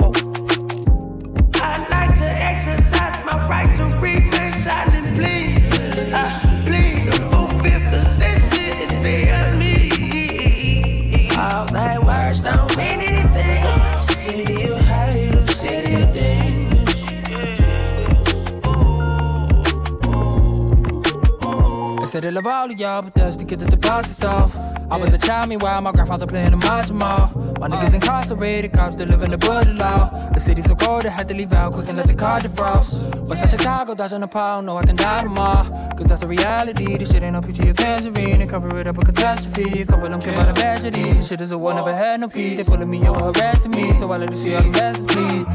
I 22.24 22.30
love 22.30 22.46
all 22.46 22.70
of 22.70 22.78
y'all, 22.78 23.02
but 23.02 23.14
that's 23.14 23.36
to 23.36 23.44
get 23.44 23.60
the 23.60 23.66
deposits 23.66 24.24
off. 24.24 24.56
I 24.90 24.96
was 24.96 25.12
a 25.12 25.18
child, 25.18 25.50
meanwhile, 25.50 25.80
my 25.82 25.92
grandfather 25.92 26.26
playing 26.26 26.50
the 26.50 26.56
Majima. 26.56 27.58
My 27.60 27.68
niggas 27.68 27.94
incarcerated, 27.94 28.72
cops 28.72 28.94
still 28.94 29.06
living 29.06 29.30
the 29.30 29.38
blood 29.38 29.68
law. 29.76 30.30
The 30.32 30.40
city 30.40 30.62
so 30.62 30.74
cold, 30.74 31.06
I 31.06 31.10
had 31.10 31.28
to 31.28 31.34
leave 31.34 31.52
out 31.52 31.74
quick 31.74 31.88
and 31.88 31.96
let 31.96 32.06
the 32.06 32.14
car 32.14 32.40
defrost. 32.40 33.14
West 33.26 33.42
side 33.42 33.50
Chicago, 33.50 33.94
dodging 33.94 34.20
the 34.20 34.26
pound, 34.26 34.66
know 34.66 34.76
I 34.78 34.84
can 34.84 34.96
die 34.96 35.22
tomorrow. 35.22 35.68
Cause 35.96 36.06
that's 36.06 36.22
a 36.22 36.26
reality, 36.26 36.96
this 36.96 37.10
shit 37.10 37.22
ain't 37.22 37.34
no 37.34 37.40
PG 37.40 37.70
or 37.70 37.74
tangerine. 37.74 38.38
They 38.38 38.46
cover 38.46 38.76
it 38.80 38.86
up 38.86 38.98
a 38.98 39.04
catastrophe. 39.04 39.82
A 39.82 39.86
couple 39.86 40.06
of 40.06 40.10
them 40.12 40.20
came 40.20 40.34
out 40.34 40.48
of 40.48 40.56
tragedy. 40.56 41.02
This 41.02 41.28
shit 41.28 41.40
is 41.40 41.50
a 41.50 41.58
war, 41.58 41.74
never 41.74 41.94
had 41.94 42.20
no 42.20 42.28
peace. 42.28 42.56
They 42.56 42.64
pulling 42.64 42.90
me 42.90 43.06
over, 43.06 43.32
harassing 43.32 43.70
me, 43.70 43.92
so 43.92 44.10
I 44.10 44.16
let 44.16 44.30
them 44.30 44.38
see 44.38 44.54
all 44.54 44.62
the 44.62 44.70
masses 44.70 45.06
bleed. 45.06 45.46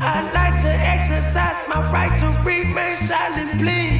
I 0.00 0.32
like 0.32 0.62
to 0.62 0.68
exercise 0.68 1.68
my 1.68 1.92
right 1.92 2.18
to 2.20 2.26
remain 2.42 2.96
silent, 3.06 3.60
please. 3.60 3.91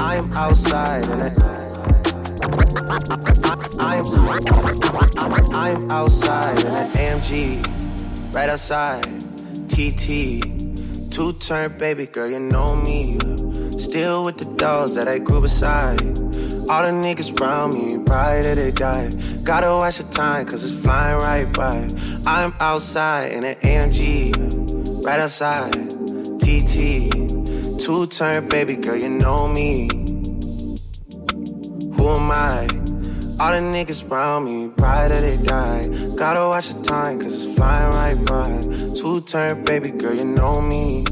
I'm 0.00 0.32
outside 0.32 1.08
and 1.08 1.22
I'm 3.78 4.06
I'm 5.52 5.90
outside 5.90 6.58
in 6.60 6.66
an 6.66 6.90
AMG, 6.92 8.34
right 8.34 8.48
outside. 8.48 9.04
TT, 9.68 11.10
two 11.10 11.32
turn 11.34 11.76
baby 11.78 12.06
girl, 12.06 12.28
you 12.28 12.40
know 12.40 12.74
me. 12.76 13.67
Still 13.78 14.24
with 14.24 14.38
the 14.38 14.52
dolls 14.56 14.96
that 14.96 15.06
I 15.06 15.20
grew 15.20 15.40
beside. 15.40 16.02
All 16.68 16.82
the 16.82 16.90
niggas 16.90 17.40
around 17.40 17.74
me, 17.74 17.94
right 18.10 18.42
till 18.42 18.56
they 18.56 18.72
die. 18.72 19.08
Gotta 19.44 19.68
watch 19.68 19.98
the 19.98 20.08
time, 20.10 20.46
cause 20.46 20.64
it's 20.64 20.84
flying 20.84 21.16
right 21.18 21.46
by. 21.54 21.88
I'm 22.26 22.52
outside 22.58 23.32
in 23.32 23.44
an 23.44 23.54
AMG, 23.60 25.06
right 25.06 25.20
outside. 25.20 25.72
TT, 26.42 27.78
two 27.78 28.06
turn 28.08 28.48
baby 28.48 28.74
girl, 28.74 28.96
you 28.96 29.10
know 29.10 29.46
me. 29.46 29.88
Who 31.94 32.08
am 32.08 32.30
I? 32.32 32.66
All 33.40 33.52
the 33.54 33.62
niggas 33.62 34.10
around 34.10 34.44
me, 34.44 34.72
right 34.78 35.08
till 35.10 35.20
they 35.20 35.42
die. 35.46 35.82
Gotta 36.18 36.40
watch 36.40 36.74
the 36.74 36.82
time, 36.82 37.20
cause 37.20 37.32
it's 37.32 37.54
flying 37.54 37.92
right 37.92 38.18
by. 38.26 38.60
Two 39.00 39.20
turn 39.20 39.62
baby 39.62 39.90
girl, 39.92 40.14
you 40.14 40.24
know 40.24 40.60
me. 40.60 41.04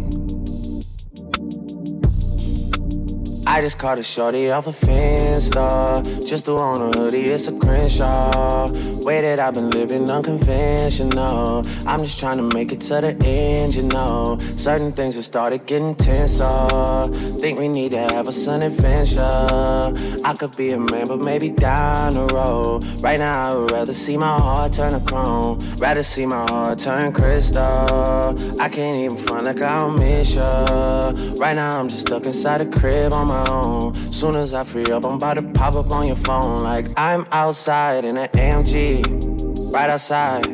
I 3.56 3.60
just 3.62 3.78
caught 3.78 3.98
a 3.98 4.02
shorty 4.02 4.50
off 4.50 4.66
a 4.66 4.70
Finsta. 4.70 6.28
Just 6.28 6.44
threw 6.44 6.58
on 6.58 6.94
a 6.94 6.98
hoodie, 6.98 7.24
it's 7.24 7.48
a 7.48 7.58
Crenshaw. 7.58 8.68
Way 9.02 9.22
that 9.22 9.40
I've 9.40 9.54
been 9.54 9.70
living 9.70 10.10
unconventional. 10.10 11.64
I'm 11.86 12.00
just 12.00 12.18
trying 12.18 12.36
to 12.36 12.54
make 12.54 12.72
it 12.72 12.82
to 12.82 13.00
the 13.00 13.16
end, 13.24 13.74
you 13.74 13.84
know. 13.84 14.36
Certain 14.40 14.92
things 14.92 15.14
have 15.14 15.24
started 15.24 15.64
getting 15.64 15.94
tenser. 15.94 17.04
Think 17.40 17.58
we 17.58 17.68
need 17.68 17.92
to 17.92 18.00
have 18.00 18.28
a 18.28 18.32
sun 18.32 18.60
adventure. 18.60 19.22
I 19.22 20.34
could 20.38 20.54
be 20.54 20.72
a 20.72 20.78
man, 20.78 21.08
but 21.08 21.20
maybe 21.20 21.48
down 21.48 22.12
the 22.12 22.26
road. 22.34 22.84
Right 23.02 23.18
now, 23.18 23.52
I 23.52 23.56
would 23.56 23.70
rather 23.72 23.94
see 23.94 24.18
my 24.18 24.38
heart 24.38 24.74
turn 24.74 24.92
to 24.92 25.06
chrome. 25.08 25.58
Rather 25.78 26.02
see 26.02 26.26
my 26.26 26.44
heart 26.50 26.78
turn 26.78 27.10
crystal. 27.10 28.36
I 28.60 28.68
can't 28.68 28.96
even 28.96 29.16
front 29.16 29.46
like 29.46 29.62
I 29.62 29.78
don't 29.78 29.98
miss 29.98 30.36
ya. 30.36 31.14
Right 31.38 31.56
now, 31.56 31.80
I'm 31.80 31.88
just 31.88 32.02
stuck 32.02 32.26
inside 32.26 32.60
a 32.60 32.66
crib 32.66 33.14
on 33.14 33.28
my 33.28 33.45
own. 33.48 33.94
Soon 33.94 34.36
as 34.36 34.54
I 34.54 34.64
free 34.64 34.86
up, 34.86 35.04
I'm 35.04 35.14
about 35.14 35.38
to 35.38 35.48
pop 35.52 35.74
up 35.74 35.90
on 35.90 36.06
your 36.06 36.16
phone. 36.16 36.60
Like 36.60 36.84
I'm 36.96 37.26
outside 37.32 38.04
in 38.04 38.16
an 38.16 38.28
AMG, 38.28 39.72
right 39.72 39.90
outside. 39.90 40.44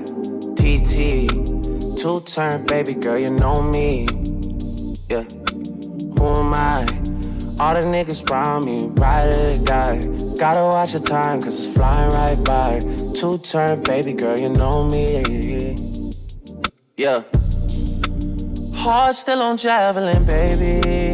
TT, 0.57 1.28
two 2.01 2.20
turn 2.26 2.64
baby 2.66 2.95
girl, 2.95 3.18
you 3.20 3.30
know 3.30 3.62
me. 3.62 4.07
Yeah, 5.11 5.24
who 6.16 6.26
am 6.40 6.55
I? 6.55 6.86
All 7.61 7.74
the 7.74 7.82
niggas 7.82 8.28
around 8.30 8.64
me, 8.64 8.86
right 9.01 9.30
till 9.30 9.59
they 9.59 9.64
die. 9.64 10.01
Gotta 10.38 10.62
watch 10.62 10.95
your 10.95 11.03
time, 11.03 11.40
cause 11.40 11.66
it's 11.66 11.76
flying 11.76 12.11
right 12.11 12.45
by. 12.45 12.80
Two 13.14 13.38
turn 13.38 13.82
baby 13.82 14.12
girl, 14.14 14.38
you 14.38 14.49
know 14.49 14.88
me. 14.88 15.76
Yeah. 16.97 17.22
Heart 18.76 19.14
still 19.14 19.43
on 19.43 19.57
javelin, 19.57 20.24
baby. 20.26 21.12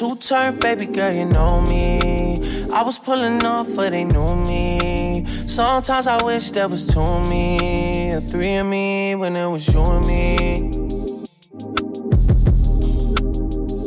Two 0.00 0.16
turn, 0.16 0.58
baby 0.58 0.86
girl, 0.86 1.14
you 1.14 1.26
know 1.26 1.60
me. 1.60 2.38
I 2.72 2.82
was 2.82 2.98
pulling 2.98 3.44
off, 3.44 3.68
but 3.76 3.92
they 3.92 4.04
knew 4.04 4.34
me. 4.46 5.26
Sometimes 5.26 6.06
I 6.06 6.24
wish 6.24 6.52
there 6.52 6.68
was 6.68 6.86
two 6.86 7.20
me, 7.28 8.10
or 8.14 8.22
three 8.22 8.54
of 8.54 8.66
me, 8.66 9.14
when 9.14 9.36
it 9.36 9.46
was 9.46 9.68
you 9.68 9.82
and 9.82 10.06
me. 10.06 10.79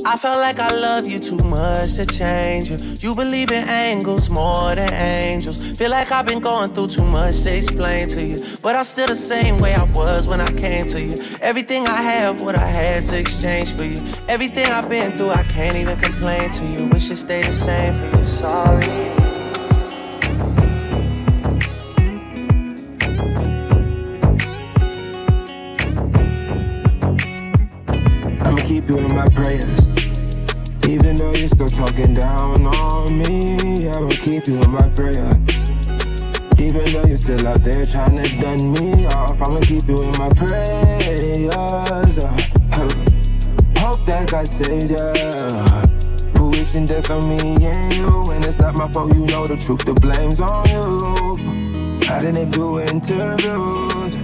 I 0.05 0.17
felt 0.17 0.39
like 0.39 0.59
I 0.59 0.73
love 0.73 1.07
you 1.07 1.17
too 1.17 1.37
much 1.37 1.95
to 1.95 2.05
change 2.05 2.69
you. 2.69 2.77
You 2.99 3.15
believe 3.15 3.51
in 3.51 3.67
angles 3.69 4.29
more 4.29 4.75
than 4.75 4.91
angels. 4.93 5.77
Feel 5.77 5.91
like 5.91 6.11
I've 6.11 6.25
been 6.25 6.41
going 6.41 6.73
through 6.73 6.87
too 6.87 7.05
much 7.05 7.41
to 7.43 7.57
explain 7.57 8.09
to 8.09 8.25
you. 8.25 8.37
But 8.61 8.75
I'm 8.75 8.83
still 8.83 9.07
the 9.07 9.15
same 9.15 9.59
way 9.59 9.73
I 9.73 9.83
was 9.93 10.27
when 10.27 10.41
I 10.41 10.51
came 10.51 10.85
to 10.87 11.01
you. 11.01 11.15
Everything 11.41 11.87
I 11.87 12.01
have, 12.01 12.41
what 12.41 12.55
I 12.55 12.65
had 12.65 13.03
to 13.05 13.19
exchange 13.19 13.71
for 13.73 13.85
you. 13.85 14.01
Everything 14.27 14.65
I've 14.65 14.89
been 14.89 15.15
through, 15.17 15.31
I 15.31 15.43
can't 15.43 15.75
even 15.75 15.97
complain 15.97 16.51
to 16.51 16.65
you. 16.67 16.87
Wish 16.87 17.09
it 17.09 17.15
stayed 17.15 17.45
the 17.45 17.53
same 17.53 17.93
for 17.95 18.17
you. 18.17 18.25
Sorry. 18.25 19.13
Keep 28.65 28.89
you 28.89 28.97
in 28.97 29.13
my 29.13 29.27
prayers. 29.27 29.92
Even 30.89 31.15
though 31.15 31.33
you're 31.33 31.47
still 31.47 31.69
talking 31.69 32.13
down 32.13 32.65
on 32.65 33.17
me, 33.17 33.89
I'ma 33.89 34.09
keep 34.09 34.47
you 34.47 34.61
in 34.61 34.71
my 34.71 34.89
prayer. 34.89 35.31
Even 36.59 36.85
though 36.91 37.07
you're 37.07 37.17
still 37.17 37.47
out 37.47 37.61
there 37.61 37.85
trying 37.85 38.21
to 38.21 38.37
dun 38.39 38.73
me 38.73 39.05
off, 39.07 39.41
I'ma 39.41 39.61
keep 39.61 39.87
you 39.87 40.01
in 40.01 40.11
my 40.17 40.29
prayers. 40.35 41.47
Uh, 41.55 42.35
hope 43.77 44.05
that 44.07 44.27
God 44.29 44.47
saves 44.47 44.91
ya. 44.91 45.13
Wishing 46.43 46.85
death 46.85 47.09
on 47.09 47.29
me 47.29 47.39
and 47.65 47.93
you, 47.93 48.31
and 48.31 48.45
it's 48.45 48.59
not 48.59 48.75
my 48.75 48.91
fault. 48.91 49.13
You 49.15 49.25
know 49.25 49.47
the 49.47 49.55
truth, 49.55 49.85
the 49.85 49.93
blame's 49.93 50.39
on 50.41 50.67
you. 50.69 52.09
I 52.09 52.21
didn't 52.21 52.51
do 52.51 52.79
interviews. 52.79 54.15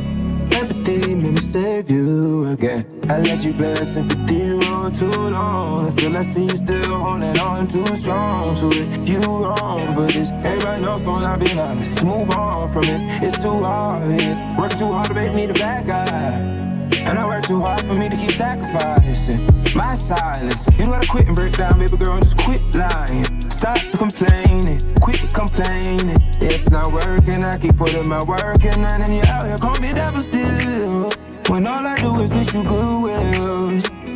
Empathy 0.54 1.16
made 1.16 1.34
me 1.34 1.38
save 1.38 1.90
you 1.90 2.48
again. 2.50 2.99
I 3.10 3.18
let 3.22 3.44
you 3.44 3.56
play 3.56 3.72
a 3.72 3.86
sympathy 3.86 4.52
role 4.52 4.92
too 4.92 5.10
long. 5.10 5.86
And 5.86 5.94
still 5.94 6.16
I 6.16 6.22
see 6.22 6.44
you 6.44 6.50
still 6.50 7.00
holding 7.00 7.40
on 7.40 7.66
too 7.68 7.86
strong 7.98 8.56
to 8.58 8.70
it. 8.70 9.10
You 9.10 9.20
wrong 9.20 9.96
for 9.96 10.06
this. 10.06 10.30
Everybody 10.46 10.82
knows 10.84 11.04
so 11.04 11.16
I've 11.16 11.40
been 11.40 11.58
honest. 11.58 12.04
Move 12.04 12.30
on 12.38 12.72
from 12.72 12.84
it. 12.84 13.24
It's 13.24 13.42
too 13.42 13.66
obvious. 13.66 14.40
Work 14.60 14.78
too 14.78 14.92
hard 14.94 15.08
to 15.08 15.16
make 15.16 15.34
me 15.34 15.48
the 15.48 15.56
bad 15.56 15.88
guy. 15.88 16.60
And 17.00 17.18
I 17.18 17.26
work 17.26 17.46
too 17.48 17.62
hard 17.62 17.82
for 17.82 17.96
me 17.96 18.10
to 18.10 18.16
keep 18.16 18.32
sacrificing 18.32 19.48
my 19.76 19.96
silence. 19.96 20.70
You 20.78 20.86
gotta 20.86 21.08
quit 21.08 21.26
and 21.26 21.36
break 21.36 21.54
down, 21.54 21.80
baby 21.80 21.98
girl, 21.98 22.14
and 22.14 22.24
just 22.24 22.38
quit 22.38 22.62
lying. 22.76 23.26
Stop 23.50 23.80
complaining, 23.98 24.80
quit 25.02 25.34
complaining. 25.34 26.18
It's 26.42 26.70
not 26.70 26.92
working, 26.92 27.44
I 27.44 27.58
keep 27.58 27.76
putting 27.76 28.08
my 28.08 28.24
work 28.26 28.64
in, 28.64 28.86
and 28.86 29.04
then 29.04 29.14
you 29.14 29.24
out 29.24 29.46
here 29.46 29.58
call 29.58 29.80
me 29.80 29.94
devil 29.94 30.22
still. 30.22 31.19
When 31.50 31.66
all 31.66 31.84
I 31.84 31.96
do 31.96 32.20
is 32.22 32.32
wish 32.36 32.54
you 32.54 32.64
good 32.64 33.02
will. 33.02 33.70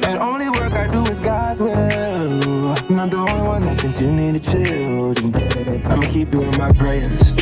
And 0.05 0.19
only 0.19 0.49
work 0.49 0.73
I 0.73 0.86
do 0.86 1.01
is 1.01 1.19
God's 1.19 1.59
will. 1.59 1.71
And 1.71 2.77
I'm 2.77 2.95
not 2.95 3.09
the 3.09 3.17
only 3.17 3.47
one 3.47 3.61
that 3.61 3.75
thinks 3.81 3.99
you 3.99 4.11
need 4.11 4.36
a 4.36 4.39
chill. 4.39 5.15
I'ma 5.89 6.03
keep 6.13 6.29
doing 6.29 6.55
my 6.59 6.71
prayers. 6.73 7.34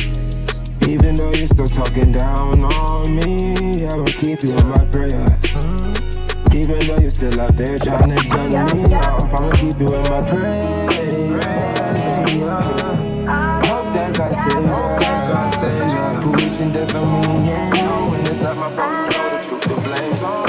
Even 0.88 1.14
though 1.14 1.32
you're 1.32 1.46
still 1.46 1.68
talking 1.68 2.10
down 2.10 2.64
on 2.64 3.16
me, 3.16 3.86
I'ma 3.86 4.06
keep 4.16 4.42
you 4.42 4.56
in 4.56 4.68
my 4.72 4.82
prayers. 4.88 5.28
Even 6.56 6.86
though 6.88 6.96
you're 6.96 7.10
still 7.10 7.38
out 7.38 7.54
there 7.58 7.78
trying 7.78 8.16
to 8.16 8.28
gun 8.28 8.48
me 8.48 8.94
off, 8.94 9.28
I'ma 9.28 9.52
keep 9.60 9.78
you 9.78 9.92
in 9.92 10.02
my 10.08 10.24
prayers. 10.24 11.44
Hope 13.68 13.92
that 13.92 14.16
God 14.16 14.32
saves 15.52 15.92
ya. 15.92 16.20
For 16.22 16.30
reaching 16.30 16.72
death 16.72 16.94
on 16.94 17.04
me, 17.12 17.48
yeah. 17.50 18.08
When 18.08 18.20
it's 18.20 18.40
not 18.40 18.56
my 18.56 18.70
the 18.70 19.01
truth, 19.42 19.60
the 19.62 19.74
blame's 19.74 20.22
on 20.22 20.41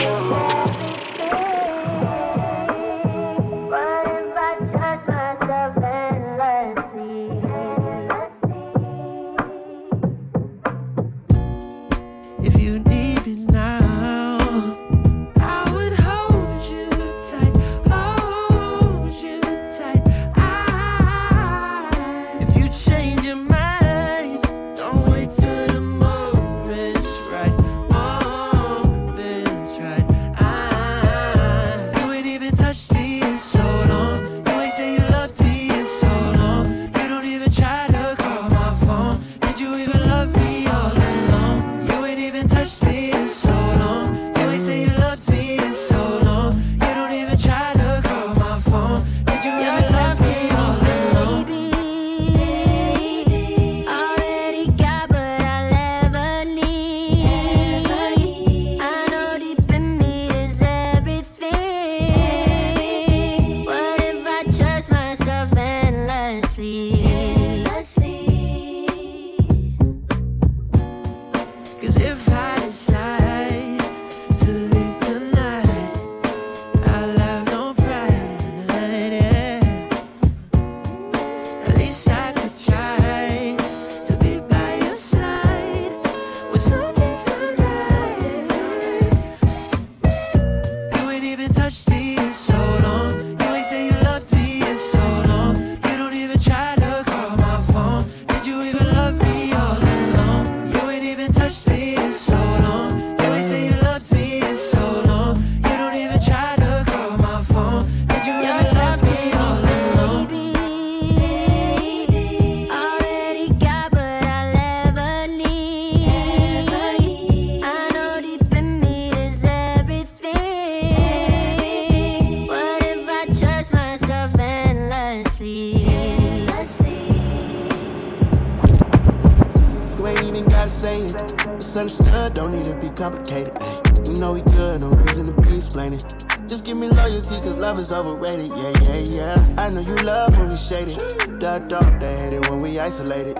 shaded. 140.73 141.39
The 141.39 141.59
dark, 141.67 141.99
they 141.99 142.15
hate 142.17 142.33
it 142.33 142.49
when 142.49 142.61
we 142.61 142.79
isolated. 142.79 143.37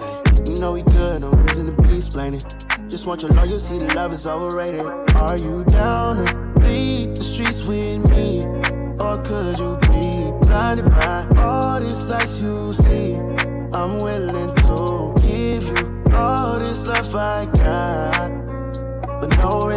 You 0.47 0.55
know 0.57 0.73
we 0.73 0.83
good, 0.83 1.21
no 1.21 1.29
reason 1.31 1.75
to 1.75 1.81
be 1.81 1.97
explaining. 1.97 2.41
Just 2.89 3.05
want 3.05 3.21
your 3.21 3.31
loyalty, 3.31 3.79
love 3.95 4.13
is 4.13 4.27
overrated. 4.27 4.81
Are 4.81 5.37
you 5.37 5.63
down 5.65 6.25
to 6.25 6.33
bleed 6.59 7.15
the 7.15 7.23
streets 7.23 7.63
with 7.63 8.09
me? 8.09 8.45
Or 8.99 9.17
could 9.23 9.57
you 9.57 9.77
be 9.89 10.31
blinded 10.45 10.89
by 10.91 11.27
all 11.37 11.79
this 11.79 12.07
sights 12.07 12.41
you 12.41 12.73
see? 12.73 13.15
I'm 13.73 13.97
willing 13.97 14.53
to 14.67 15.13
give 15.21 15.65
you 15.67 16.03
all 16.13 16.59
this 16.59 16.87
love 16.87 17.15
I 17.15 17.45
got. 17.45 18.29
But 19.21 19.37
no 19.39 19.67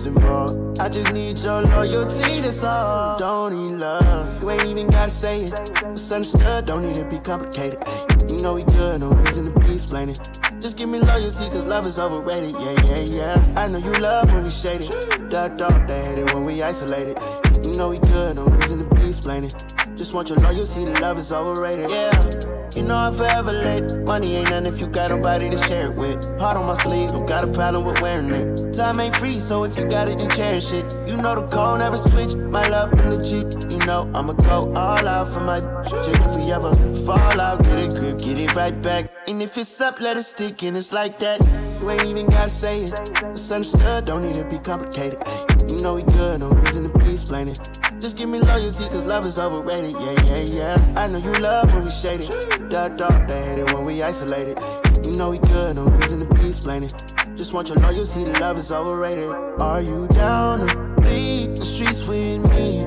relationships 0.00 0.06
involved. 0.06 0.80
I 0.80 0.88
just 0.88 1.12
need 1.12 1.38
your 1.38 1.62
loyalty, 1.62 2.40
that's 2.40 2.62
all. 2.64 3.18
Don't 3.18 3.52
need 3.52 3.76
love. 3.76 4.42
You 4.42 4.50
ain't 4.50 4.64
even 4.64 4.88
gotta 4.88 5.10
say 5.10 5.44
it. 5.44 5.70
It's 5.84 6.10
understood, 6.10 6.66
don't 6.66 6.82
need 6.82 6.94
to 6.94 7.04
be 7.04 7.18
complicated. 7.18 7.82
Ay, 7.86 8.06
you 8.28 8.38
know 8.38 8.54
we 8.54 8.62
good, 8.64 9.00
no 9.00 9.10
reason 9.10 9.52
to 9.52 9.60
be 9.60 9.74
explaining. 9.74 10.16
Just 10.60 10.76
give 10.76 10.88
me 10.88 11.00
loyalty, 11.00 11.48
cause 11.50 11.66
love 11.66 11.86
is 11.86 11.98
overrated. 11.98 12.52
Yeah, 12.52 12.76
yeah, 12.86 13.00
yeah. 13.00 13.54
I 13.56 13.68
know 13.68 13.78
you 13.78 13.92
love 13.94 14.32
when 14.32 14.44
we 14.44 14.50
shaded. 14.50 14.90
The 15.30 15.52
dark, 15.56 15.86
they 15.86 16.04
hate 16.04 16.18
it 16.18 16.34
when 16.34 16.44
we 16.44 16.62
isolated. 16.62 17.18
You 17.64 17.74
know 17.74 17.88
we 17.90 17.98
good, 17.98 18.36
no 18.36 18.44
reason 18.44 18.88
to 18.88 18.94
be 18.94 19.08
explaining. 19.08 19.50
Just 19.96 20.12
want 20.12 20.28
your 20.28 20.38
loyalty, 20.38 20.84
the 20.84 21.00
love 21.00 21.18
is 21.18 21.32
overrated. 21.32 21.90
Yeah. 21.90 22.59
You 22.76 22.82
know 22.82 22.96
I'm 22.96 23.16
forever 23.16 23.52
late. 23.52 23.96
Money 24.04 24.36
ain't 24.36 24.50
nothing 24.50 24.66
if 24.66 24.80
you 24.80 24.86
got 24.86 25.10
nobody 25.10 25.50
to 25.50 25.56
share 25.64 25.90
it 25.90 25.96
with. 25.96 26.24
Heart 26.38 26.56
on 26.56 26.66
my 26.66 26.74
sleeve, 26.74 27.10
don't 27.10 27.26
got 27.26 27.42
a 27.42 27.48
problem 27.48 27.84
with 27.84 28.00
wearing 28.00 28.30
it. 28.30 28.72
Time 28.74 29.00
ain't 29.00 29.16
free, 29.16 29.40
so 29.40 29.64
if 29.64 29.76
you 29.76 29.84
got 29.86 30.08
it, 30.08 30.18
then 30.18 30.30
cherish 30.30 30.72
it. 30.72 30.96
You 31.06 31.16
know 31.16 31.34
the 31.34 31.48
code 31.48 31.80
never 31.80 31.98
switch. 31.98 32.34
My 32.34 32.66
love 32.68 32.92
been 32.92 33.10
legit. 33.10 33.72
You 33.72 33.78
know 33.86 34.10
I'ma 34.14 34.34
go 34.34 34.72
all 34.74 35.06
out 35.06 35.28
for 35.32 35.40
my 35.40 35.56
chick. 35.82 36.26
If 36.26 36.36
we 36.36 36.52
ever 36.52 36.72
fall 37.04 37.40
out, 37.40 37.64
get 37.64 37.78
it 37.78 37.94
grip, 37.94 38.18
get 38.18 38.40
it 38.40 38.54
right 38.54 38.80
back. 38.80 39.10
And 39.26 39.42
if 39.42 39.58
it's 39.58 39.80
up, 39.80 40.00
let 40.00 40.16
it 40.16 40.24
stick, 40.24 40.62
and 40.62 40.76
it's 40.76 40.92
like 40.92 41.18
that. 41.18 41.40
You 41.80 41.90
ain't 41.90 42.04
even 42.04 42.26
gotta 42.26 42.50
say 42.50 42.82
it. 42.82 42.92
It's 43.24 43.50
understood, 43.50 44.04
don't 44.04 44.22
need 44.22 44.34
to 44.34 44.44
be 44.44 44.58
complicated. 44.58 45.20
Ay, 45.26 45.46
you 45.68 45.78
know 45.78 45.94
we 45.94 46.02
good, 46.02 46.40
no 46.40 46.50
reason 46.50 46.90
to 46.90 46.98
be 46.98 47.12
explaining. 47.12 47.56
Just 48.00 48.16
give 48.16 48.30
me 48.30 48.40
loyalty, 48.40 48.84
cause 48.88 49.06
love 49.06 49.26
is 49.26 49.38
overrated. 49.38 49.92
Yeah, 49.92 50.24
yeah, 50.24 50.40
yeah. 50.40 50.94
I 50.96 51.06
know 51.06 51.18
you 51.18 51.32
love 51.34 51.70
when 51.74 51.84
we 51.84 51.90
shaded. 51.90 52.28
The 52.70 52.94
dark, 52.96 53.28
they 53.28 53.44
hate 53.44 53.58
it 53.58 53.74
when 53.74 53.84
we 53.84 54.02
isolated. 54.02 54.58
You 55.04 55.12
know 55.12 55.30
we 55.30 55.38
good, 55.38 55.76
no 55.76 55.84
reason 55.84 56.20
to 56.20 56.34
be 56.34 56.48
explaining. 56.48 56.88
Just 57.36 57.52
want 57.52 57.68
your 57.68 57.76
loyalty, 57.76 58.24
the 58.24 58.40
love 58.40 58.56
is 58.56 58.72
overrated. 58.72 59.28
Are 59.28 59.82
you 59.82 60.08
down 60.08 60.66
to 60.66 60.76
bleed 61.02 61.56
the 61.56 61.66
streets 61.66 62.02
with 62.04 62.48
me? 62.48 62.86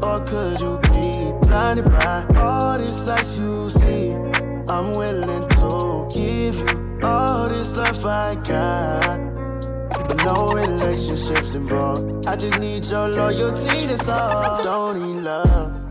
Or 0.00 0.24
could 0.24 0.58
you 0.58 0.78
be 0.78 1.46
blinded 1.46 1.84
by 1.84 2.26
all 2.36 2.78
this 2.78 3.04
sights 3.04 3.36
you 3.36 3.68
see? 3.68 4.12
I'm 4.66 4.92
willing 4.92 5.46
to 5.46 6.08
give 6.10 6.56
you 6.56 7.00
all 7.02 7.50
this 7.50 7.76
love 7.76 8.06
I 8.06 8.34
got. 8.36 9.33
But 10.08 10.24
no 10.24 10.48
relationships 10.48 11.54
involved. 11.54 12.26
I 12.26 12.36
just 12.36 12.58
need 12.58 12.84
your 12.84 13.08
loyalty, 13.08 13.86
that's 13.86 14.08
all. 14.08 14.62
Don't 14.64 15.00
need 15.12 15.22
love. 15.22 15.83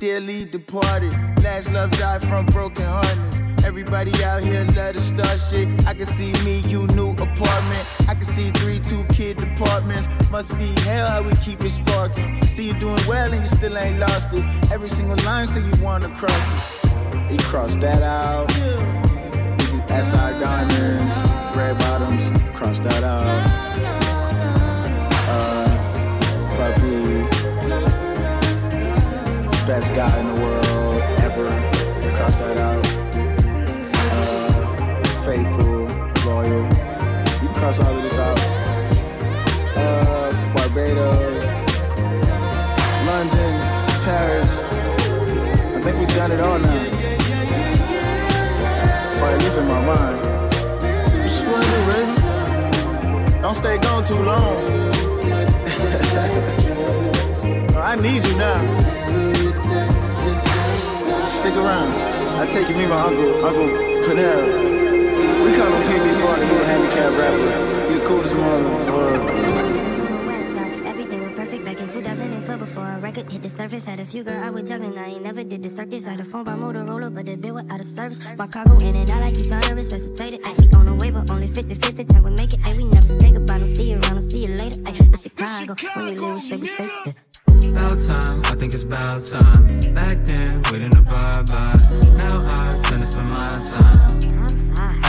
Departed. 0.00 1.12
Last 1.44 1.70
love 1.72 1.90
died 1.90 2.22
from 2.22 2.46
broken 2.46 2.86
heartness. 2.86 3.42
Everybody 3.66 4.12
out 4.24 4.42
here 4.42 4.64
love 4.74 4.94
to 4.94 5.00
start 5.00 5.38
shit. 5.38 5.68
I 5.86 5.92
can 5.92 6.06
see 6.06 6.32
me, 6.42 6.60
you, 6.60 6.86
new 6.88 7.10
apartment. 7.10 7.84
I 8.08 8.14
can 8.14 8.24
see 8.24 8.50
three, 8.50 8.80
two 8.80 9.04
kid 9.12 9.36
departments. 9.36 10.08
Must 10.30 10.56
be 10.58 10.68
hell 10.80 11.06
how 11.06 11.22
we 11.22 11.34
keep 11.36 11.62
it 11.62 11.70
sparking. 11.70 12.42
See 12.44 12.68
you 12.68 12.74
doing 12.74 13.00
well 13.06 13.30
and 13.30 13.42
you 13.42 13.48
still 13.48 13.76
ain't 13.76 13.98
lost 13.98 14.32
it. 14.32 14.42
Every 14.72 14.88
single 14.88 15.22
line 15.24 15.46
say 15.46 15.60
you 15.60 15.82
wanna 15.82 16.08
cross 16.14 16.32
it. 16.82 17.30
He 17.30 17.36
crossed 17.36 17.80
that 17.80 18.02
out. 18.02 18.48
These 19.58 19.82
SI 20.08 20.40
diamonds, 20.40 21.14
red 21.54 21.78
bottoms, 21.78 22.30
cross 22.56 22.80
that 22.80 23.04
out. 23.04 23.69
Best 29.80 29.94
guy 29.94 30.20
in 30.20 30.26
the 30.34 30.40
world 30.42 31.02
ever, 31.24 31.46
cross 32.16 32.36
that 32.36 32.58
out. 32.58 32.86
Uh, 34.12 34.52
faithful, 35.24 35.86
loyal, 36.26 36.64
you 37.40 37.48
can 37.48 37.54
cross 37.54 37.80
all 37.80 37.96
of 37.96 38.02
this 38.02 38.18
out. 38.18 38.38
Uh, 39.76 40.30
Barbados, 40.54 41.44
London, 43.08 43.52
Paris. 44.04 44.50
I 45.76 45.80
think 45.82 45.98
we've 45.98 46.14
done 46.14 46.32
it 46.32 46.40
all 46.40 46.58
now. 46.58 46.84
Or 49.22 49.28
at 49.30 49.38
least 49.42 49.58
in 49.58 49.66
my 49.66 49.80
mind. 49.86 50.20
Don't 53.40 53.54
stay 53.54 53.78
gone 53.78 54.04
too 54.04 54.22
long. 54.22 54.56
I 57.82 57.96
need 57.96 58.22
you 58.22 58.36
now. 58.36 59.39
Stick 61.40 61.56
around. 61.56 61.90
I 62.38 62.46
take 62.52 62.68
you, 62.68 62.76
me, 62.76 62.86
my 62.86 63.00
uncle, 63.00 63.46
Uncle 63.46 63.68
Panel. 64.04 64.44
We 65.42 65.56
call 65.56 65.72
him 65.72 65.82
PB 65.88 66.20
Martin, 66.20 66.48
little 66.48 66.64
handicap 66.66 67.12
rapper. 67.16 67.90
He 67.90 67.98
the 67.98 68.04
coolest 68.04 68.34
mother 68.34 68.56
in 68.58 68.86
the 68.86 68.92
world. 68.92 69.76
Perfect 71.36 71.64
back 71.64 71.80
in 71.80 71.88
2012 71.88 72.60
before 72.60 72.86
a 72.86 72.98
record 72.98 73.32
hit 73.32 73.40
the 73.42 73.48
surface. 73.48 73.86
Had 73.86 74.00
a 74.00 74.04
few 74.04 74.22
girl 74.22 74.44
I 74.44 74.50
was 74.50 74.68
juggling, 74.68 74.98
I 74.98 75.06
ain't 75.06 75.22
never 75.22 75.42
did 75.42 75.62
the 75.62 75.70
circus. 75.70 76.04
Had 76.04 76.20
a 76.20 76.24
phone 76.24 76.44
by 76.44 76.52
Motorola, 76.52 77.12
but 77.14 77.24
the 77.24 77.36
bill 77.36 77.54
was 77.54 77.64
out 77.70 77.80
of 77.80 77.86
service. 77.86 78.20
My 78.36 78.46
cargo 78.46 78.76
in 78.86 78.94
and 78.94 79.10
out 79.10 79.22
like 79.22 79.38
you 79.38 79.44
trying 79.48 79.62
to 79.62 79.74
resuscitate 79.74 80.34
it. 80.34 80.40
Ay, 80.44 80.76
on 80.76 80.84
the 80.84 80.94
way, 80.96 81.10
but 81.10 81.30
only 81.30 81.46
50 81.46 81.74
50 81.74 82.04
chance 82.04 82.22
we 82.22 82.30
make 82.32 82.52
it. 82.52 82.60
Ay, 82.66 82.74
we 82.76 82.84
never 82.84 83.08
say 83.08 83.32
goodbye, 83.32 83.56
no 83.56 83.66
see 83.66 83.90
you 83.92 84.00
around, 84.00 84.16
no 84.16 84.20
see 84.20 84.44
you 84.44 84.48
later. 84.48 84.82
Ay, 84.86 84.92
it's 84.98 85.22
Chicago, 85.22 85.74
when 85.94 86.08
you 86.12 86.20
live, 86.20 86.42
say 86.42 86.56
we 86.58 86.66
safe. 86.66 86.92
Yeah. 87.06 87.29
About 87.66 87.98
time, 87.98 88.42
I 88.46 88.54
think 88.56 88.74
it's 88.74 88.84
about 88.84 89.22
time. 89.22 89.94
Back 89.94 90.16
then, 90.24 90.62
waiting 90.72 90.90
to 90.90 91.02
bye 91.02 91.42
bye. 91.42 91.76
Now 92.16 92.40
I 92.40 92.80
turn 92.84 93.00
to 93.00 93.06
spend 93.06 93.30
my 93.30 93.50
time. 93.50 94.39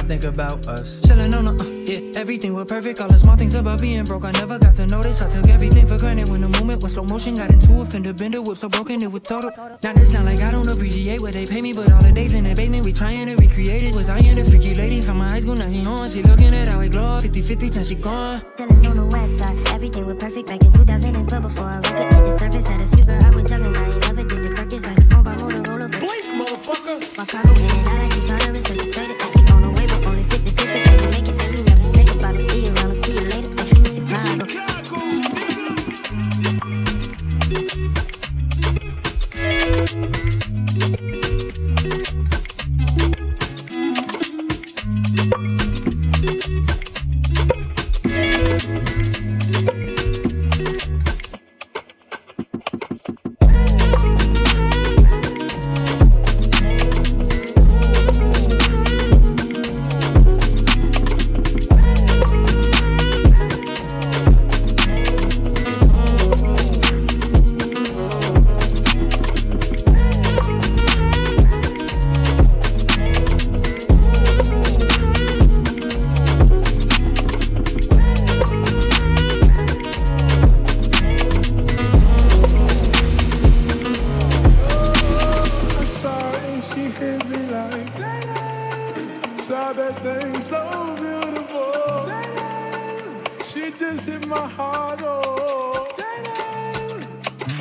I 0.01 0.03
think 0.03 0.23
about 0.23 0.65
us. 0.67 0.99
Chillin' 1.01 1.29
on 1.37 1.45
the, 1.45 1.53
uh, 1.61 1.69
yeah, 1.85 2.19
everything 2.19 2.55
was 2.55 2.65
perfect. 2.65 2.99
All 2.99 3.07
the 3.07 3.19
small 3.19 3.37
things 3.37 3.53
about 3.53 3.79
being 3.79 4.03
broke, 4.03 4.25
I 4.25 4.31
never 4.31 4.57
got 4.57 4.73
to 4.81 4.87
notice. 4.87 5.21
I 5.21 5.29
took 5.29 5.47
everything 5.53 5.85
for 5.85 5.99
granted 5.99 6.27
when 6.29 6.41
the 6.41 6.49
moment 6.57 6.81
was 6.81 6.93
slow 6.93 7.03
motion. 7.03 7.35
Got 7.35 7.51
into 7.51 7.79
a 7.81 7.85
fender 7.85 8.11
bender, 8.11 8.41
whip 8.41 8.57
so 8.57 8.67
broken 8.67 9.03
it 9.03 9.11
was 9.11 9.21
total. 9.21 9.51
Now 9.83 9.93
this 9.93 10.11
sound 10.11 10.25
like 10.25 10.41
I 10.41 10.49
don't 10.49 10.65
appreciate 10.65 11.21
what 11.21 11.33
they 11.33 11.45
pay 11.45 11.61
me, 11.61 11.71
but 11.73 11.91
all 11.93 12.01
the 12.01 12.11
days 12.11 12.33
in 12.33 12.45
the 12.45 12.55
basement, 12.55 12.83
we 12.83 12.91
trying 12.91 13.27
to 13.29 13.35
recreate 13.37 13.83
it. 13.83 13.93
Was 13.93 14.09
I 14.09 14.17
in 14.25 14.41
the 14.41 14.43
freaky 14.43 14.73
lady 14.73 15.01
from 15.01 15.19
my 15.19 15.29
high 15.29 15.39
school? 15.39 15.53
Now 15.53 15.69
she 15.69 15.85
on, 15.85 16.09
she 16.09 16.23
looking 16.23 16.49
at 16.49 16.67
how 16.67 16.79
it 16.81 16.89
glow. 16.89 17.19
50 17.19 17.39
50, 17.39 17.69
now 17.69 17.83
she 17.83 17.93
gone. 17.93 18.41
Chillin' 18.57 18.89
on 18.89 18.97
the 18.97 19.05
west 19.05 19.37
side, 19.37 19.53
everything 19.69 20.07
was 20.07 20.17
perfect 20.17 20.49
back 20.49 20.65
in 20.65 20.71
2012 20.73 21.43
before 21.45 21.69
a 21.69 21.77
record 21.77 22.09
at 22.09 22.25
the 22.25 22.33
surface. 22.41 22.65
Had 22.65 22.81
a 22.81 22.87
few 22.89 23.05
girl 23.05 23.21
I 23.21 23.29
was 23.29 23.45
juggling, 23.45 23.77
I 23.77 23.85
ain't 23.85 24.01
never 24.01 24.23
did 24.25 24.41
the 24.41 24.49
circus. 24.57 24.81
Had 24.81 24.97
a 24.97 25.05
phone 25.13 25.23
by 25.29 25.35
Motorola, 25.37 25.85
but 25.93 26.01
Blink, 26.01 26.25
motherfucker. 26.33 26.97
My 27.21 27.25
cargo 27.29 27.53
in 27.53 27.69
and 27.69 27.85
out 27.85 28.01
like 28.01 28.15
you 28.17 28.21
trying 28.25 28.41
to 28.41 28.51
resuscitate 28.51 29.13
it. 29.13 29.40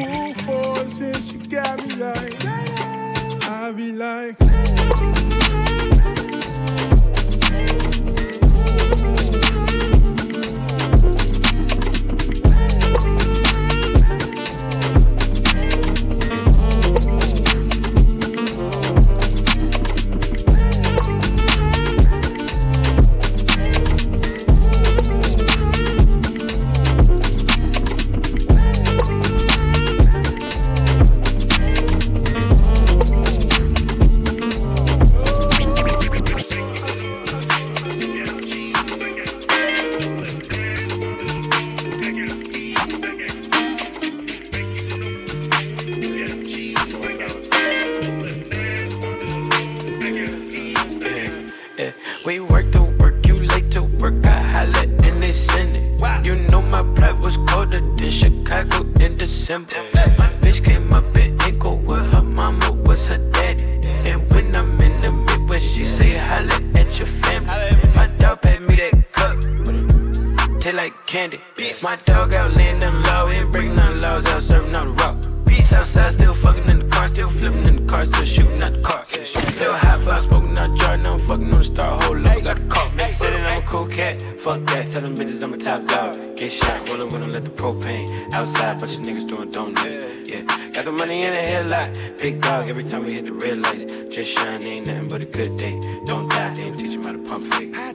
Full 0.00 0.34
force 0.46 1.00
and 1.00 1.22
she 1.22 1.36
got 1.36 1.86
me 1.86 1.94
like 1.96 2.34
I 3.44 3.70
be 3.76 3.92
like 3.92 4.38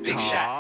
Big 0.05 0.19
shot. 0.19 0.54